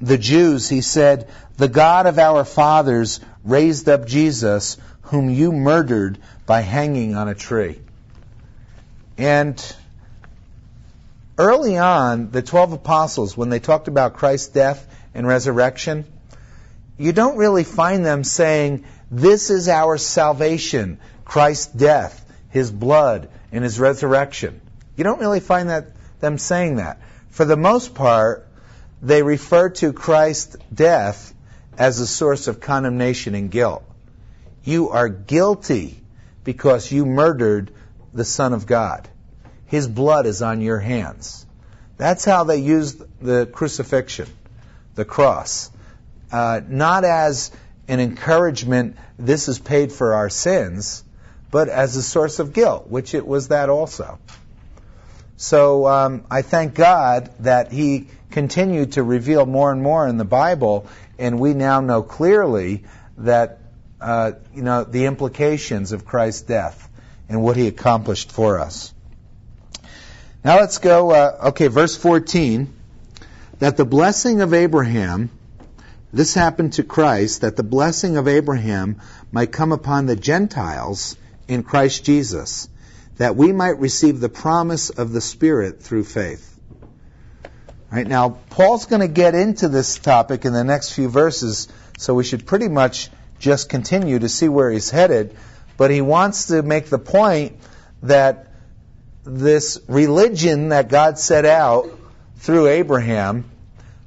the 0.00 0.18
Jews, 0.18 0.68
he 0.68 0.80
said, 0.80 1.28
The 1.56 1.68
God 1.68 2.06
of 2.06 2.18
our 2.18 2.44
fathers 2.44 3.20
raised 3.44 3.88
up 3.88 4.06
Jesus, 4.06 4.76
whom 5.02 5.30
you 5.30 5.52
murdered 5.52 6.18
by 6.46 6.60
hanging 6.60 7.16
on 7.16 7.28
a 7.28 7.34
tree. 7.34 7.80
And 9.18 9.76
early 11.38 11.76
on, 11.76 12.30
the 12.30 12.42
12 12.42 12.74
apostles, 12.74 13.36
when 13.36 13.48
they 13.48 13.60
talked 13.60 13.88
about 13.88 14.14
Christ's 14.14 14.48
death 14.48 14.86
and 15.14 15.26
resurrection, 15.26 16.04
you 16.98 17.12
don't 17.12 17.36
really 17.36 17.64
find 17.64 18.04
them 18.04 18.24
saying, 18.24 18.84
This 19.10 19.50
is 19.50 19.68
our 19.68 19.98
salvation, 19.98 20.98
Christ's 21.24 21.66
death 21.66 22.24
his 22.54 22.70
blood, 22.70 23.28
and 23.50 23.64
his 23.64 23.80
resurrection. 23.80 24.60
You 24.96 25.02
don't 25.02 25.18
really 25.18 25.40
find 25.40 25.70
that 25.70 25.88
them 26.20 26.38
saying 26.38 26.76
that. 26.76 27.00
For 27.30 27.44
the 27.44 27.56
most 27.56 27.96
part, 27.96 28.46
they 29.02 29.24
refer 29.24 29.70
to 29.70 29.92
Christ's 29.92 30.56
death 30.72 31.34
as 31.76 31.98
a 31.98 32.06
source 32.06 32.46
of 32.46 32.60
condemnation 32.60 33.34
and 33.34 33.50
guilt. 33.50 33.82
You 34.62 34.90
are 34.90 35.08
guilty 35.08 36.00
because 36.44 36.92
you 36.92 37.04
murdered 37.04 37.72
the 38.12 38.24
Son 38.24 38.52
of 38.52 38.66
God. 38.66 39.08
His 39.66 39.88
blood 39.88 40.26
is 40.26 40.40
on 40.40 40.60
your 40.60 40.78
hands. 40.78 41.44
That's 41.96 42.24
how 42.24 42.44
they 42.44 42.58
used 42.58 43.02
the 43.20 43.46
crucifixion, 43.46 44.28
the 44.94 45.04
cross. 45.04 45.70
Uh, 46.30 46.60
not 46.66 47.04
as 47.04 47.50
an 47.88 48.00
encouragement, 48.00 48.96
this 49.18 49.48
is 49.48 49.58
paid 49.58 49.92
for 49.92 50.14
our 50.14 50.30
sins, 50.30 51.04
but 51.50 51.68
as 51.68 51.96
a 51.96 52.02
source 52.02 52.38
of 52.38 52.52
guilt, 52.52 52.88
which 52.88 53.14
it 53.14 53.26
was 53.26 53.48
that 53.48 53.68
also. 53.68 54.18
So 55.36 55.86
um, 55.86 56.24
I 56.30 56.42
thank 56.42 56.74
God 56.74 57.30
that 57.40 57.72
He 57.72 58.08
continued 58.30 58.92
to 58.92 59.02
reveal 59.02 59.46
more 59.46 59.70
and 59.70 59.82
more 59.82 60.08
in 60.08 60.16
the 60.16 60.24
Bible, 60.24 60.88
and 61.18 61.38
we 61.38 61.54
now 61.54 61.80
know 61.80 62.02
clearly 62.02 62.84
that 63.18 63.60
uh, 64.00 64.32
you 64.52 64.62
know 64.62 64.84
the 64.84 65.06
implications 65.06 65.92
of 65.92 66.04
Christ's 66.04 66.42
death 66.42 66.88
and 67.28 67.42
what 67.42 67.56
He 67.56 67.68
accomplished 67.68 68.32
for 68.32 68.58
us. 68.58 68.92
Now 70.44 70.58
let's 70.58 70.78
go. 70.78 71.10
Uh, 71.10 71.48
okay, 71.48 71.68
verse 71.68 71.96
14. 71.96 72.73
That 73.60 73.76
the 73.76 73.84
blessing 73.84 74.40
of 74.40 74.52
Abraham, 74.52 75.30
this 76.12 76.34
happened 76.34 76.74
to 76.74 76.82
Christ, 76.82 77.42
that 77.42 77.56
the 77.56 77.62
blessing 77.62 78.16
of 78.16 78.26
Abraham 78.26 79.00
might 79.30 79.52
come 79.52 79.72
upon 79.72 80.06
the 80.06 80.16
Gentiles 80.16 81.16
in 81.46 81.62
Christ 81.62 82.04
Jesus, 82.04 82.68
that 83.18 83.36
we 83.36 83.52
might 83.52 83.78
receive 83.78 84.18
the 84.18 84.28
promise 84.28 84.90
of 84.90 85.12
the 85.12 85.20
Spirit 85.20 85.82
through 85.82 86.04
faith. 86.04 86.50
Right 87.92 88.06
now, 88.06 88.30
Paul's 88.50 88.86
going 88.86 89.02
to 89.02 89.08
get 89.08 89.36
into 89.36 89.68
this 89.68 89.98
topic 89.98 90.44
in 90.44 90.52
the 90.52 90.64
next 90.64 90.92
few 90.92 91.08
verses, 91.08 91.68
so 91.96 92.14
we 92.14 92.24
should 92.24 92.46
pretty 92.46 92.68
much 92.68 93.08
just 93.38 93.68
continue 93.68 94.18
to 94.18 94.28
see 94.28 94.48
where 94.48 94.70
he's 94.70 94.90
headed. 94.90 95.36
But 95.76 95.92
he 95.92 96.00
wants 96.00 96.46
to 96.46 96.62
make 96.62 96.86
the 96.86 96.98
point 96.98 97.56
that 98.02 98.48
this 99.24 99.78
religion 99.86 100.70
that 100.70 100.88
God 100.88 101.18
set 101.20 101.44
out 101.44 101.98
through 102.38 102.68
Abraham 102.68 103.50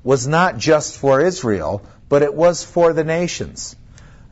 was 0.04 0.28
not 0.28 0.58
just 0.58 0.98
for 0.98 1.22
Israel, 1.22 1.82
but 2.10 2.22
it 2.22 2.34
was 2.34 2.63
for 2.63 2.94
the 2.94 3.04
nations. 3.04 3.76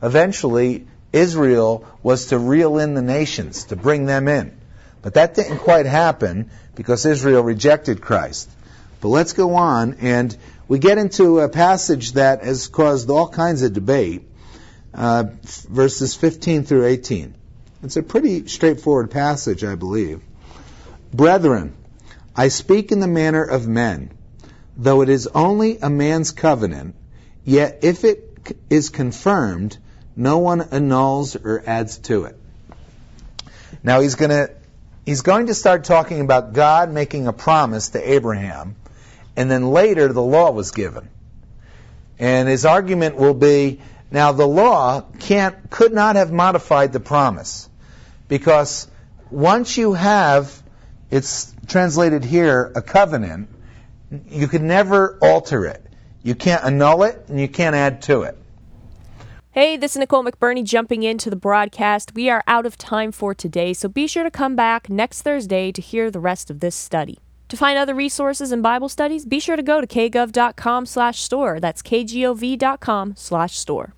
Eventually, 0.02 0.86
Israel 1.12 1.84
was 2.02 2.26
to 2.26 2.38
reel 2.38 2.78
in 2.78 2.94
the 2.94 3.02
nations, 3.02 3.64
to 3.64 3.76
bring 3.76 4.06
them 4.06 4.28
in. 4.28 4.56
But 5.02 5.14
that 5.14 5.34
didn't 5.34 5.58
quite 5.58 5.86
happen 5.86 6.50
because 6.74 7.06
Israel 7.06 7.42
rejected 7.42 8.00
Christ. 8.00 8.48
But 9.00 9.08
let's 9.08 9.32
go 9.32 9.54
on, 9.54 9.98
and 10.00 10.36
we 10.68 10.78
get 10.78 10.98
into 10.98 11.40
a 11.40 11.48
passage 11.48 12.12
that 12.12 12.42
has 12.42 12.68
caused 12.68 13.08
all 13.08 13.28
kinds 13.28 13.62
of 13.62 13.72
debate, 13.72 14.22
uh, 14.94 15.24
verses 15.68 16.14
15 16.14 16.64
through 16.64 16.86
18. 16.86 17.34
It's 17.82 17.96
a 17.96 18.02
pretty 18.02 18.48
straightforward 18.48 19.10
passage, 19.10 19.62
I 19.62 19.74
believe. 19.74 20.22
Brethren, 21.12 21.74
I 22.36 22.48
speak 22.48 22.92
in 22.92 23.00
the 23.00 23.06
manner 23.06 23.42
of 23.42 23.66
men, 23.66 24.10
though 24.76 25.00
it 25.00 25.08
is 25.08 25.26
only 25.26 25.78
a 25.78 25.88
man's 25.88 26.32
covenant, 26.32 26.94
yet 27.44 27.78
if 27.80 28.04
it 28.04 28.58
is 28.68 28.90
confirmed, 28.90 29.78
no 30.14 30.38
one 30.38 30.60
annuls 30.60 31.34
or 31.34 31.62
adds 31.66 31.96
to 31.98 32.24
it. 32.24 32.38
Now 33.82 34.00
he's 34.00 34.16
going 34.16 34.30
to 34.30 34.50
he's 35.06 35.22
going 35.22 35.46
to 35.46 35.54
start 35.54 35.84
talking 35.84 36.20
about 36.20 36.52
God 36.52 36.92
making 36.92 37.26
a 37.26 37.32
promise 37.32 37.90
to 37.90 38.12
Abraham, 38.12 38.76
and 39.34 39.50
then 39.50 39.70
later 39.70 40.12
the 40.12 40.22
law 40.22 40.50
was 40.50 40.72
given. 40.72 41.08
And 42.18 42.48
his 42.48 42.66
argument 42.66 43.16
will 43.16 43.34
be 43.34 43.80
now 44.10 44.32
the 44.32 44.46
law 44.46 45.02
can't 45.20 45.70
could 45.70 45.94
not 45.94 46.16
have 46.16 46.32
modified 46.32 46.92
the 46.92 47.00
promise 47.00 47.68
because 48.28 48.88
once 49.30 49.78
you 49.78 49.94
have 49.94 50.62
it's 51.10 51.54
translated 51.66 52.24
here 52.24 52.72
a 52.74 52.82
covenant, 52.82 53.48
you 54.28 54.48
can 54.48 54.66
never 54.66 55.18
alter 55.20 55.64
it. 55.66 55.82
You 56.22 56.34
can't 56.34 56.64
annul 56.64 57.02
it 57.04 57.24
and 57.28 57.40
you 57.40 57.48
can't 57.48 57.76
add 57.76 58.02
to 58.02 58.22
it. 58.22 58.36
Hey, 59.52 59.76
this 59.78 59.92
is 59.92 60.00
Nicole 60.00 60.22
McBurney 60.22 60.64
jumping 60.64 61.02
into 61.02 61.30
the 61.30 61.36
broadcast. 61.36 62.14
We 62.14 62.28
are 62.28 62.44
out 62.46 62.66
of 62.66 62.76
time 62.76 63.10
for 63.10 63.34
today, 63.34 63.72
so 63.72 63.88
be 63.88 64.06
sure 64.06 64.22
to 64.22 64.30
come 64.30 64.54
back 64.54 64.90
next 64.90 65.22
Thursday 65.22 65.72
to 65.72 65.80
hear 65.80 66.10
the 66.10 66.20
rest 66.20 66.50
of 66.50 66.60
this 66.60 66.74
study. 66.74 67.20
To 67.48 67.56
find 67.56 67.78
other 67.78 67.94
resources 67.94 68.52
and 68.52 68.62
Bible 68.62 68.90
studies, 68.90 69.24
be 69.24 69.40
sure 69.40 69.56
to 69.56 69.62
go 69.62 69.80
to 69.80 69.86
kgov.com 69.86 70.84
slash 70.84 71.20
store. 71.20 71.58
That's 71.58 71.80
kgov.com 71.80 73.14
slash 73.16 73.56
store. 73.56 73.94